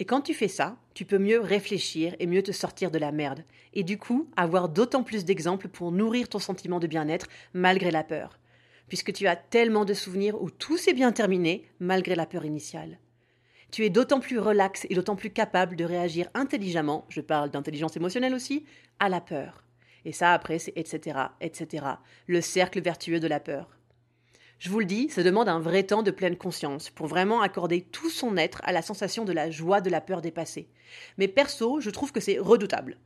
Et 0.00 0.04
quand 0.04 0.22
tu 0.22 0.32
fais 0.32 0.48
ça, 0.48 0.76
tu 0.94 1.04
peux 1.04 1.18
mieux 1.18 1.40
réfléchir 1.40 2.14
et 2.18 2.26
mieux 2.26 2.42
te 2.42 2.52
sortir 2.52 2.90
de 2.90 2.98
la 2.98 3.12
merde, 3.12 3.44
et 3.74 3.82
du 3.82 3.98
coup 3.98 4.28
avoir 4.36 4.68
d'autant 4.68 5.02
plus 5.02 5.24
d'exemples 5.24 5.68
pour 5.68 5.92
nourrir 5.92 6.28
ton 6.28 6.38
sentiment 6.38 6.80
de 6.80 6.86
bien-être 6.86 7.26
malgré 7.52 7.90
la 7.90 8.04
peur, 8.04 8.38
puisque 8.88 9.12
tu 9.12 9.26
as 9.26 9.36
tellement 9.36 9.84
de 9.84 9.94
souvenirs 9.94 10.40
où 10.40 10.50
tout 10.50 10.76
s'est 10.76 10.94
bien 10.94 11.12
terminé 11.12 11.64
malgré 11.80 12.14
la 12.14 12.26
peur 12.26 12.44
initiale. 12.44 12.98
Tu 13.70 13.84
es 13.84 13.90
d'autant 13.90 14.20
plus 14.20 14.38
relax 14.38 14.86
et 14.88 14.94
d'autant 14.94 15.16
plus 15.16 15.30
capable 15.30 15.76
de 15.76 15.84
réagir 15.84 16.28
intelligemment, 16.32 17.04
je 17.10 17.20
parle 17.20 17.50
d'intelligence 17.50 17.96
émotionnelle 17.96 18.34
aussi, 18.34 18.64
à 18.98 19.08
la 19.08 19.20
peur. 19.20 19.62
Et 20.04 20.12
ça, 20.12 20.32
après, 20.32 20.58
c'est 20.58 20.72
etc., 20.74 21.18
etc. 21.40 21.84
Le 22.26 22.40
cercle 22.40 22.80
vertueux 22.80 23.20
de 23.20 23.26
la 23.26 23.40
peur. 23.40 23.77
Je 24.58 24.70
vous 24.70 24.80
le 24.80 24.86
dis, 24.86 25.08
ça 25.08 25.22
demande 25.22 25.48
un 25.48 25.60
vrai 25.60 25.84
temps 25.84 26.02
de 26.02 26.10
pleine 26.10 26.36
conscience 26.36 26.90
pour 26.90 27.06
vraiment 27.06 27.42
accorder 27.42 27.80
tout 27.80 28.10
son 28.10 28.36
être 28.36 28.60
à 28.64 28.72
la 28.72 28.82
sensation 28.82 29.24
de 29.24 29.32
la 29.32 29.52
joie 29.52 29.80
de 29.80 29.88
la 29.88 30.00
peur 30.00 30.20
dépassée. 30.20 30.66
Mais 31.16 31.28
perso, 31.28 31.80
je 31.80 31.90
trouve 31.90 32.10
que 32.10 32.18
c'est 32.18 32.40
redoutable. 32.40 32.96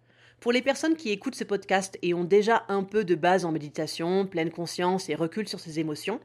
Pour 0.40 0.50
les 0.50 0.62
personnes 0.62 0.96
qui 0.96 1.10
écoutent 1.10 1.34
ce 1.34 1.44
podcast 1.44 1.98
et 2.00 2.14
ont 2.14 2.24
déjà 2.24 2.64
un 2.68 2.84
peu 2.84 3.04
de 3.04 3.14
base 3.14 3.44
en 3.44 3.52
méditation, 3.52 4.26
pleine 4.26 4.50
conscience 4.50 5.10
et 5.10 5.14
recul 5.14 5.46
sur 5.46 5.60
ses 5.60 5.78
émotions, 5.78 6.20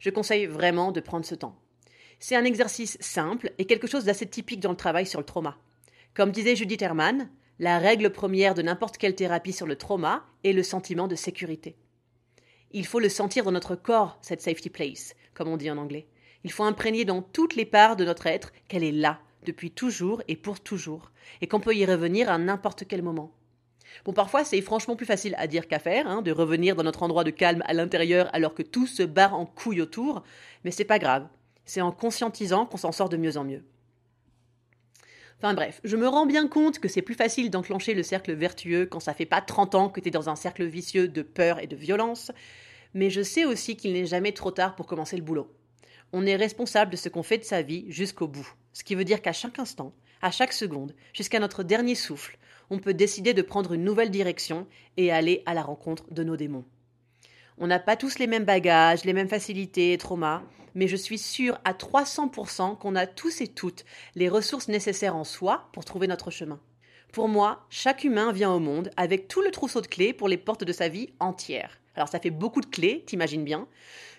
je 0.00 0.10
conseille 0.10 0.44
vraiment 0.44 0.92
de 0.92 1.00
prendre 1.00 1.24
ce 1.24 1.34
temps. 1.34 1.58
C'est 2.20 2.36
un 2.36 2.44
exercice 2.44 2.98
simple 3.00 3.52
et 3.56 3.64
quelque 3.64 3.86
chose 3.86 4.04
d'assez 4.04 4.26
typique 4.26 4.60
dans 4.60 4.70
le 4.72 4.76
travail 4.76 5.06
sur 5.06 5.18
le 5.18 5.24
trauma. 5.24 5.56
Comme 6.12 6.30
disait 6.30 6.56
Judith 6.56 6.82
Herman, 6.82 7.30
la 7.58 7.78
règle 7.78 8.10
première 8.10 8.52
de 8.52 8.60
n'importe 8.60 8.98
quelle 8.98 9.14
thérapie 9.14 9.54
sur 9.54 9.66
le 9.66 9.76
trauma 9.76 10.26
est 10.44 10.52
le 10.52 10.62
sentiment 10.62 11.08
de 11.08 11.14
sécurité. 11.14 11.74
Il 12.70 12.86
faut 12.86 13.00
le 13.00 13.08
sentir 13.08 13.44
dans 13.44 13.52
notre 13.52 13.76
corps, 13.76 14.18
cette 14.20 14.42
safety 14.42 14.68
place, 14.68 15.14
comme 15.32 15.48
on 15.48 15.56
dit 15.56 15.70
en 15.70 15.78
anglais. 15.78 16.06
Il 16.44 16.52
faut 16.52 16.64
imprégner 16.64 17.04
dans 17.04 17.22
toutes 17.22 17.56
les 17.56 17.64
parts 17.64 17.96
de 17.96 18.04
notre 18.04 18.26
être 18.26 18.52
qu'elle 18.68 18.84
est 18.84 18.92
là, 18.92 19.20
depuis 19.46 19.70
toujours 19.70 20.22
et 20.28 20.36
pour 20.36 20.60
toujours, 20.60 21.10
et 21.40 21.46
qu'on 21.46 21.60
peut 21.60 21.74
y 21.74 21.86
revenir 21.86 22.30
à 22.30 22.36
n'importe 22.36 22.84
quel 22.86 23.02
moment. 23.02 23.32
Bon, 24.04 24.12
parfois 24.12 24.44
c'est 24.44 24.60
franchement 24.60 24.96
plus 24.96 25.06
facile 25.06 25.34
à 25.38 25.46
dire 25.46 25.66
qu'à 25.66 25.78
faire, 25.78 26.06
hein, 26.06 26.20
de 26.20 26.30
revenir 26.30 26.76
dans 26.76 26.82
notre 26.82 27.02
endroit 27.02 27.24
de 27.24 27.30
calme 27.30 27.62
à 27.66 27.72
l'intérieur 27.72 28.28
alors 28.34 28.54
que 28.54 28.62
tout 28.62 28.86
se 28.86 29.02
barre 29.02 29.34
en 29.34 29.46
couille 29.46 29.80
autour, 29.80 30.22
mais 30.64 30.70
c'est 30.70 30.84
pas 30.84 30.98
grave. 30.98 31.26
C'est 31.64 31.80
en 31.80 31.92
conscientisant 31.92 32.66
qu'on 32.66 32.76
s'en 32.76 32.92
sort 32.92 33.08
de 33.08 33.16
mieux 33.16 33.38
en 33.38 33.44
mieux. 33.44 33.64
Enfin 35.40 35.54
bref, 35.54 35.80
je 35.84 35.96
me 35.96 36.08
rends 36.08 36.26
bien 36.26 36.48
compte 36.48 36.80
que 36.80 36.88
c'est 36.88 37.02
plus 37.02 37.14
facile 37.14 37.48
d'enclencher 37.48 37.94
le 37.94 38.02
cercle 38.02 38.32
vertueux 38.32 38.86
quand 38.86 38.98
ça 38.98 39.14
fait 39.14 39.24
pas 39.24 39.40
30 39.40 39.74
ans 39.76 39.88
que 39.88 40.00
tu 40.00 40.08
es 40.08 40.10
dans 40.10 40.28
un 40.28 40.34
cercle 40.34 40.64
vicieux 40.64 41.06
de 41.06 41.22
peur 41.22 41.60
et 41.60 41.68
de 41.68 41.76
violence, 41.76 42.32
mais 42.92 43.08
je 43.08 43.22
sais 43.22 43.44
aussi 43.44 43.76
qu'il 43.76 43.92
n'est 43.92 44.06
jamais 44.06 44.32
trop 44.32 44.50
tard 44.50 44.74
pour 44.74 44.86
commencer 44.86 45.16
le 45.16 45.22
boulot. 45.22 45.54
On 46.12 46.26
est 46.26 46.34
responsable 46.34 46.90
de 46.90 46.96
ce 46.96 47.08
qu'on 47.08 47.22
fait 47.22 47.38
de 47.38 47.44
sa 47.44 47.62
vie 47.62 47.84
jusqu'au 47.88 48.26
bout, 48.26 48.52
ce 48.72 48.82
qui 48.82 48.96
veut 48.96 49.04
dire 49.04 49.22
qu'à 49.22 49.32
chaque 49.32 49.60
instant, 49.60 49.92
à 50.22 50.32
chaque 50.32 50.52
seconde, 50.52 50.94
jusqu'à 51.12 51.38
notre 51.38 51.62
dernier 51.62 51.94
souffle, 51.94 52.36
on 52.70 52.80
peut 52.80 52.94
décider 52.94 53.32
de 53.32 53.42
prendre 53.42 53.74
une 53.74 53.84
nouvelle 53.84 54.10
direction 54.10 54.66
et 54.96 55.12
aller 55.12 55.44
à 55.46 55.54
la 55.54 55.62
rencontre 55.62 56.12
de 56.12 56.24
nos 56.24 56.36
démons. 56.36 56.64
On 57.60 57.66
n'a 57.66 57.80
pas 57.80 57.96
tous 57.96 58.18
les 58.18 58.28
mêmes 58.28 58.44
bagages, 58.44 59.04
les 59.04 59.12
mêmes 59.12 59.28
facilités 59.28 59.92
et 59.92 59.98
traumas, 59.98 60.42
mais 60.74 60.86
je 60.86 60.96
suis 60.96 61.18
sûre 61.18 61.58
à 61.64 61.72
300% 61.72 62.78
qu'on 62.78 62.94
a 62.94 63.06
tous 63.06 63.40
et 63.40 63.48
toutes 63.48 63.84
les 64.14 64.28
ressources 64.28 64.68
nécessaires 64.68 65.16
en 65.16 65.24
soi 65.24 65.68
pour 65.72 65.84
trouver 65.84 66.06
notre 66.06 66.30
chemin. 66.30 66.60
Pour 67.12 67.28
moi, 67.28 67.66
chaque 67.70 68.04
humain 68.04 68.32
vient 68.32 68.52
au 68.52 68.58
monde 68.58 68.90
avec 68.96 69.28
tout 69.28 69.40
le 69.40 69.50
trousseau 69.50 69.80
de 69.80 69.86
clés 69.86 70.12
pour 70.12 70.28
les 70.28 70.36
portes 70.36 70.64
de 70.64 70.72
sa 70.72 70.88
vie 70.88 71.08
entière. 71.20 71.80
Alors 71.96 72.08
ça 72.08 72.20
fait 72.20 72.30
beaucoup 72.30 72.60
de 72.60 72.66
clés, 72.66 73.02
t'imagines 73.06 73.44
bien. 73.44 73.66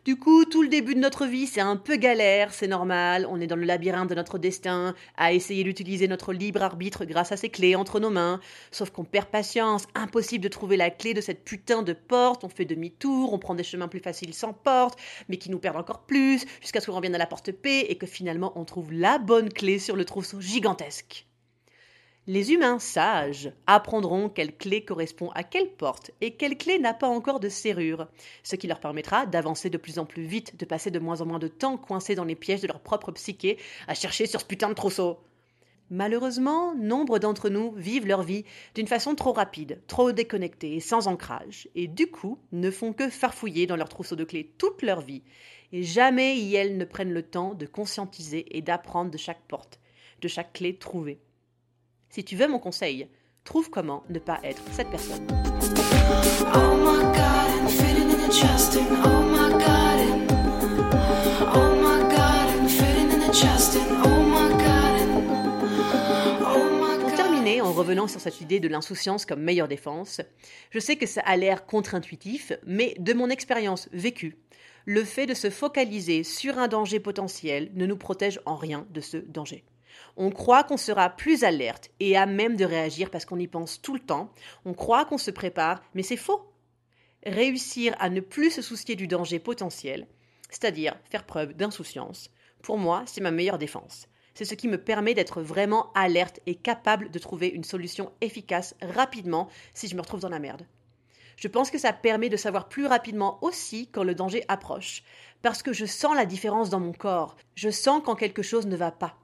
Du 0.05 0.17
coup, 0.17 0.43
tout 0.45 0.63
le 0.63 0.69
début 0.69 0.95
de 0.95 0.99
notre 0.99 1.25
vie, 1.25 1.45
c'est 1.45 1.61
un 1.61 1.75
peu 1.75 1.97
galère, 1.97 2.53
c'est 2.53 2.67
normal, 2.67 3.27
on 3.29 3.39
est 3.39 3.47
dans 3.47 3.55
le 3.55 3.65
labyrinthe 3.65 4.09
de 4.09 4.15
notre 4.15 4.37
destin, 4.37 4.95
à 5.17 5.33
essayer 5.33 5.63
d'utiliser 5.63 6.07
notre 6.07 6.33
libre 6.33 6.63
arbitre 6.63 7.05
grâce 7.05 7.31
à 7.31 7.37
ces 7.37 7.49
clés 7.49 7.75
entre 7.75 7.99
nos 7.99 8.09
mains, 8.09 8.39
sauf 8.71 8.89
qu'on 8.89 9.03
perd 9.03 9.27
patience, 9.27 9.85
impossible 9.95 10.43
de 10.43 10.49
trouver 10.49 10.77
la 10.77 10.89
clé 10.89 11.13
de 11.13 11.21
cette 11.21 11.43
putain 11.43 11.83
de 11.83 11.93
porte, 11.93 12.43
on 12.43 12.49
fait 12.49 12.65
demi-tour, 12.65 13.33
on 13.33 13.39
prend 13.39 13.55
des 13.55 13.63
chemins 13.63 13.87
plus 13.87 13.99
faciles 13.99 14.33
sans 14.33 14.53
porte, 14.53 14.97
mais 15.27 15.37
qui 15.37 15.51
nous 15.51 15.59
perdent 15.59 15.77
encore 15.77 16.01
plus, 16.01 16.45
jusqu'à 16.61 16.81
ce 16.81 16.87
qu'on 16.87 16.97
revienne 16.97 17.15
à 17.15 17.19
la 17.19 17.27
porte 17.27 17.51
P 17.51 17.91
et 17.91 17.97
que 17.97 18.07
finalement 18.07 18.51
on 18.55 18.65
trouve 18.65 18.91
la 18.91 19.19
bonne 19.19 19.49
clé 19.53 19.79
sur 19.79 19.95
le 19.95 20.05
trousseau 20.05 20.41
gigantesque. 20.41 21.28
Les 22.31 22.53
humains 22.53 22.77
sages 22.77 23.51
apprendront 23.65 24.29
quelle 24.29 24.55
clé 24.55 24.85
correspond 24.85 25.31
à 25.31 25.41
quelle 25.43 25.71
porte 25.71 26.11
et 26.21 26.35
quelle 26.35 26.59
clé 26.59 26.77
n'a 26.77 26.93
pas 26.93 27.07
encore 27.07 27.39
de 27.39 27.49
serrure, 27.49 28.07
ce 28.43 28.55
qui 28.55 28.67
leur 28.67 28.79
permettra 28.79 29.25
d'avancer 29.25 29.71
de 29.71 29.79
plus 29.79 29.97
en 29.97 30.05
plus 30.05 30.25
vite, 30.25 30.55
de 30.59 30.65
passer 30.65 30.91
de 30.91 30.99
moins 30.99 31.21
en 31.21 31.25
moins 31.25 31.39
de 31.39 31.47
temps 31.47 31.75
coincés 31.75 32.13
dans 32.13 32.25
les 32.25 32.35
pièges 32.35 32.61
de 32.61 32.67
leur 32.67 32.81
propre 32.81 33.11
psyché 33.13 33.57
à 33.87 33.95
chercher 33.95 34.27
sur 34.27 34.41
ce 34.41 34.45
putain 34.45 34.69
de 34.69 34.75
trousseau. 34.75 35.17
Malheureusement, 35.89 36.75
nombre 36.75 37.17
d'entre 37.17 37.49
nous 37.49 37.71
vivent 37.71 38.05
leur 38.05 38.21
vie 38.21 38.45
d'une 38.75 38.85
façon 38.85 39.15
trop 39.15 39.33
rapide, 39.33 39.81
trop 39.87 40.11
déconnectée 40.11 40.75
et 40.75 40.81
sans 40.81 41.07
ancrage, 41.07 41.67
et 41.73 41.87
du 41.87 42.11
coup 42.11 42.37
ne 42.51 42.69
font 42.69 42.93
que 42.93 43.09
farfouiller 43.09 43.65
dans 43.65 43.75
leur 43.75 43.89
trousseau 43.89 44.15
de 44.15 44.23
clés 44.23 44.53
toute 44.59 44.83
leur 44.83 45.01
vie, 45.01 45.23
et 45.71 45.81
jamais 45.81 46.47
elles 46.51 46.77
ne 46.77 46.85
prennent 46.85 47.11
le 47.11 47.23
temps 47.23 47.55
de 47.55 47.65
conscientiser 47.65 48.55
et 48.55 48.61
d'apprendre 48.61 49.09
de 49.09 49.17
chaque 49.17 49.41
porte, 49.47 49.79
de 50.21 50.27
chaque 50.27 50.53
clé 50.53 50.75
trouvée. 50.75 51.19
Si 52.11 52.23
tu 52.23 52.35
veux 52.35 52.47
mon 52.47 52.57
conseil, 52.57 53.07
trouve 53.43 53.69
comment 53.69 54.03
ne 54.09 54.17
pas 54.17 54.39
être 54.43 54.63
cette 54.71 54.89
personne. 54.89 55.27
Oh 55.31 56.57
oh 56.57 56.99
oh 66.41 66.99
Pour 66.99 67.13
terminer, 67.13 67.61
en 67.61 67.71
revenant 67.71 68.07
sur 68.07 68.19
cette 68.19 68.41
idée 68.41 68.59
de 68.59 68.67
l'insouciance 68.67 69.27
comme 69.27 69.43
meilleure 69.43 69.67
défense, 69.67 70.21
je 70.71 70.79
sais 70.79 70.95
que 70.95 71.05
ça 71.05 71.21
a 71.21 71.37
l'air 71.37 71.67
contre-intuitif, 71.67 72.53
mais 72.65 72.95
de 72.97 73.13
mon 73.13 73.29
expérience 73.29 73.87
vécue, 73.93 74.39
le 74.85 75.03
fait 75.03 75.27
de 75.27 75.35
se 75.35 75.51
focaliser 75.51 76.23
sur 76.23 76.57
un 76.57 76.67
danger 76.67 76.99
potentiel 76.99 77.69
ne 77.75 77.85
nous 77.85 77.97
protège 77.97 78.41
en 78.47 78.55
rien 78.55 78.87
de 78.89 79.01
ce 79.01 79.17
danger. 79.17 79.63
On 80.17 80.31
croit 80.31 80.63
qu'on 80.63 80.77
sera 80.77 81.09
plus 81.09 81.43
alerte 81.43 81.89
et 81.99 82.17
à 82.17 82.25
même 82.25 82.55
de 82.55 82.65
réagir 82.65 83.09
parce 83.09 83.25
qu'on 83.25 83.39
y 83.39 83.47
pense 83.47 83.81
tout 83.81 83.93
le 83.93 83.99
temps. 83.99 84.31
On 84.65 84.73
croit 84.73 85.05
qu'on 85.05 85.17
se 85.17 85.31
prépare, 85.31 85.81
mais 85.93 86.03
c'est 86.03 86.17
faux. 86.17 86.51
Réussir 87.25 87.95
à 87.99 88.09
ne 88.09 88.21
plus 88.21 88.51
se 88.51 88.61
soucier 88.61 88.95
du 88.95 89.07
danger 89.07 89.39
potentiel, 89.39 90.07
c'est-à-dire 90.49 90.95
faire 91.09 91.25
preuve 91.25 91.53
d'insouciance, 91.53 92.29
pour 92.61 92.77
moi, 92.77 93.03
c'est 93.05 93.21
ma 93.21 93.31
meilleure 93.31 93.57
défense. 93.57 94.07
C'est 94.33 94.45
ce 94.45 94.55
qui 94.55 94.67
me 94.67 94.81
permet 94.81 95.13
d'être 95.13 95.41
vraiment 95.41 95.91
alerte 95.93 96.39
et 96.45 96.55
capable 96.55 97.11
de 97.11 97.19
trouver 97.19 97.47
une 97.47 97.63
solution 97.63 98.11
efficace 98.21 98.75
rapidement 98.81 99.49
si 99.73 99.87
je 99.87 99.95
me 99.95 100.01
retrouve 100.01 100.21
dans 100.21 100.29
la 100.29 100.39
merde. 100.39 100.65
Je 101.35 101.47
pense 101.47 101.71
que 101.71 101.77
ça 101.77 101.93
permet 101.93 102.29
de 102.29 102.37
savoir 102.37 102.67
plus 102.67 102.85
rapidement 102.85 103.41
aussi 103.41 103.87
quand 103.87 104.03
le 104.03 104.15
danger 104.15 104.43
approche, 104.49 105.03
parce 105.41 105.63
que 105.63 105.71
je 105.71 105.85
sens 105.85 106.15
la 106.15 106.25
différence 106.25 106.69
dans 106.69 106.81
mon 106.81 106.91
corps, 106.91 107.37
je 107.55 107.69
sens 107.69 108.01
quand 108.03 108.15
quelque 108.15 108.41
chose 108.41 108.67
ne 108.67 108.75
va 108.75 108.91
pas. 108.91 109.17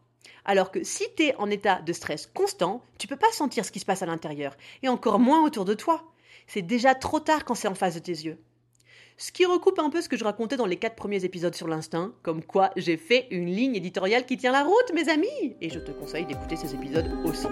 Alors 0.46 0.72
que 0.72 0.84
si 0.84 1.06
tu 1.18 1.24
es 1.24 1.36
en 1.38 1.50
état 1.50 1.82
de 1.82 1.94
stress 1.94 2.28
constant, 2.34 2.84
tu 2.98 3.08
peux 3.08 3.18
pas 3.18 3.32
sentir 3.32 3.66
ce 3.66 3.72
qui 3.72 3.80
se 3.80 3.86
passe 3.86 4.04
à 4.04 4.06
l'intérieur, 4.06 4.56
et 4.84 4.88
encore 4.88 5.20
moins 5.20 5.44
autour 5.44 5.66
de 5.66 5.74
toi. 5.74 6.04
C'est 6.48 6.62
déjà 6.62 6.94
trop 6.94 7.20
tard 7.20 7.44
quand 7.44 7.56
c'est 7.56 7.68
en 7.68 7.76
face 7.76 7.96
de 7.96 8.00
tes 8.00 8.12
yeux. 8.12 8.38
Ce 9.18 9.32
qui 9.32 9.46
recoupe 9.46 9.80
un 9.80 9.90
peu 9.90 10.02
ce 10.02 10.10
que 10.10 10.18
je 10.18 10.26
racontais 10.26 10.58
dans 10.58 10.66
les 10.66 10.76
quatre 10.76 10.96
premiers 10.96 11.24
épisodes 11.24 11.56
sur 11.56 11.68
l'instinct, 11.68 12.14
comme 12.22 12.44
quoi 12.44 12.72
j'ai 12.76 12.98
fait 12.98 13.28
une 13.32 13.48
ligne 13.48 13.76
éditoriale 13.76 14.26
qui 14.26 14.38
tient 14.38 14.52
la 14.52 14.64
route, 14.64 14.94
mes 14.94 15.10
amis 15.10 15.56
Et 15.62 15.70
je 15.70 15.80
te 15.80 15.92
conseille 15.92 16.26
d'écouter 16.26 16.58
ces 16.58 16.76
épisodes 16.76 17.10
aussi. 17.24 17.48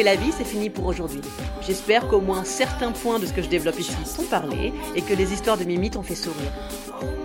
La 0.00 0.16
vie, 0.16 0.32
c'est 0.36 0.44
fini 0.44 0.70
pour 0.70 0.86
aujourd'hui. 0.86 1.20
J'espère 1.60 2.08
qu'au 2.08 2.20
moins 2.20 2.44
certains 2.44 2.92
points 2.92 3.18
de 3.18 3.26
ce 3.26 3.32
que 3.32 3.42
je 3.42 3.48
développe 3.48 3.78
ici 3.78 3.92
t'ont 4.16 4.24
parlé 4.24 4.72
et 4.94 5.02
que 5.02 5.14
les 5.14 5.32
histoires 5.32 5.58
de 5.58 5.64
Mimi 5.64 5.90
t'ont 5.90 6.02
fait 6.02 6.14
sourire. 6.14 6.52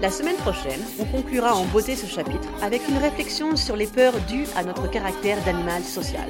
La 0.01 0.09
semaine 0.09 0.35
prochaine, 0.35 0.81
on 0.99 1.05
conclura 1.05 1.55
en 1.55 1.65
beauté 1.65 1.95
ce 1.95 2.05
chapitre 2.07 2.49
avec 2.61 2.81
une 2.89 2.97
réflexion 2.97 3.55
sur 3.55 3.75
les 3.75 3.87
peurs 3.87 4.19
dues 4.27 4.47
à 4.55 4.63
notre 4.63 4.89
caractère 4.89 5.37
d'animal 5.43 5.83
social. 5.83 6.27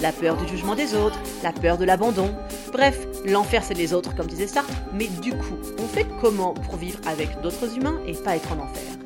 La 0.00 0.12
peur 0.12 0.36
du 0.36 0.48
jugement 0.48 0.74
des 0.74 0.94
autres, 0.94 1.18
la 1.42 1.52
peur 1.52 1.78
de 1.78 1.84
l'abandon. 1.84 2.34
Bref, 2.72 3.06
l'enfer 3.24 3.62
c'est 3.64 3.74
les 3.74 3.94
autres 3.94 4.14
comme 4.14 4.26
disait 4.26 4.46
Sartre, 4.46 4.72
mais 4.92 5.06
du 5.06 5.32
coup, 5.32 5.56
on 5.78 5.86
fait 5.86 6.06
comment 6.20 6.54
pour 6.54 6.76
vivre 6.76 6.98
avec 7.06 7.40
d'autres 7.42 7.76
humains 7.76 7.98
et 8.06 8.14
pas 8.14 8.36
être 8.36 8.52
en 8.52 8.64
enfer? 8.64 9.05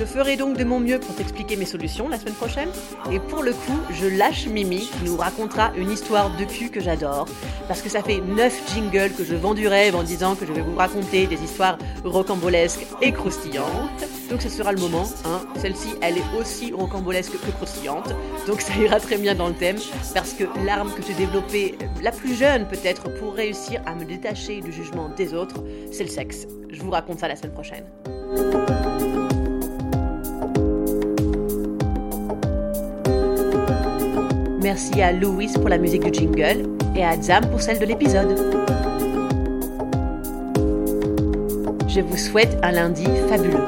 Je 0.00 0.06
ferai 0.06 0.38
donc 0.38 0.56
de 0.56 0.64
mon 0.64 0.80
mieux 0.80 0.98
pour 0.98 1.14
t'expliquer 1.14 1.56
mes 1.56 1.66
solutions 1.66 2.08
la 2.08 2.18
semaine 2.18 2.34
prochaine. 2.34 2.70
Et 3.12 3.20
pour 3.20 3.42
le 3.42 3.52
coup, 3.52 3.78
je 3.90 4.06
lâche 4.06 4.46
Mimi 4.46 4.88
qui 4.88 5.04
nous 5.04 5.16
racontera 5.16 5.72
une 5.76 5.90
histoire 5.90 6.34
de 6.38 6.44
cul 6.44 6.70
que 6.70 6.80
j'adore. 6.80 7.26
Parce 7.68 7.82
que 7.82 7.90
ça 7.90 8.02
fait 8.02 8.22
9 8.22 8.72
jingles 8.72 9.12
que 9.12 9.24
je 9.24 9.34
vends 9.34 9.52
du 9.52 9.68
rêve 9.68 9.94
en 9.94 10.02
disant 10.02 10.36
que 10.36 10.46
je 10.46 10.52
vais 10.52 10.62
vous 10.62 10.74
raconter 10.74 11.26
des 11.26 11.42
histoires 11.42 11.76
rocambolesques 12.02 12.86
et 13.02 13.12
croustillantes. 13.12 13.66
Donc 14.30 14.40
ce 14.40 14.48
sera 14.48 14.72
le 14.72 14.80
moment. 14.80 15.04
Hein. 15.26 15.42
Celle-ci, 15.56 15.90
elle 16.00 16.16
est 16.16 16.40
aussi 16.40 16.72
rocambolesque 16.72 17.32
que 17.32 17.50
croustillante. 17.50 18.14
Donc 18.46 18.62
ça 18.62 18.74
ira 18.76 19.00
très 19.00 19.18
bien 19.18 19.34
dans 19.34 19.48
le 19.48 19.54
thème. 19.54 19.76
Parce 20.14 20.32
que 20.32 20.44
l'arme 20.64 20.94
que 20.94 21.02
j'ai 21.02 21.14
développée, 21.14 21.76
euh, 21.82 21.86
la 22.02 22.12
plus 22.12 22.34
jeune 22.34 22.66
peut-être, 22.66 23.12
pour 23.18 23.34
réussir 23.34 23.82
à 23.84 23.94
me 23.94 24.06
détacher 24.06 24.62
du 24.62 24.72
jugement 24.72 25.10
des 25.10 25.34
autres, 25.34 25.62
c'est 25.92 26.04
le 26.04 26.10
sexe. 26.10 26.46
Je 26.70 26.80
vous 26.80 26.90
raconte 26.90 27.18
ça 27.18 27.28
la 27.28 27.36
semaine 27.36 27.52
prochaine. 27.52 27.84
Merci 34.72 35.02
à 35.02 35.10
Louis 35.10 35.48
pour 35.52 35.68
la 35.68 35.78
musique 35.78 36.04
du 36.04 36.20
jingle 36.20 36.62
et 36.94 37.04
à 37.04 37.20
Zam 37.20 37.44
pour 37.50 37.60
celle 37.60 37.80
de 37.80 37.86
l'épisode. 37.86 38.38
Je 41.88 42.00
vous 42.00 42.16
souhaite 42.16 42.56
un 42.62 42.70
lundi 42.70 43.04
fabuleux. 43.28 43.66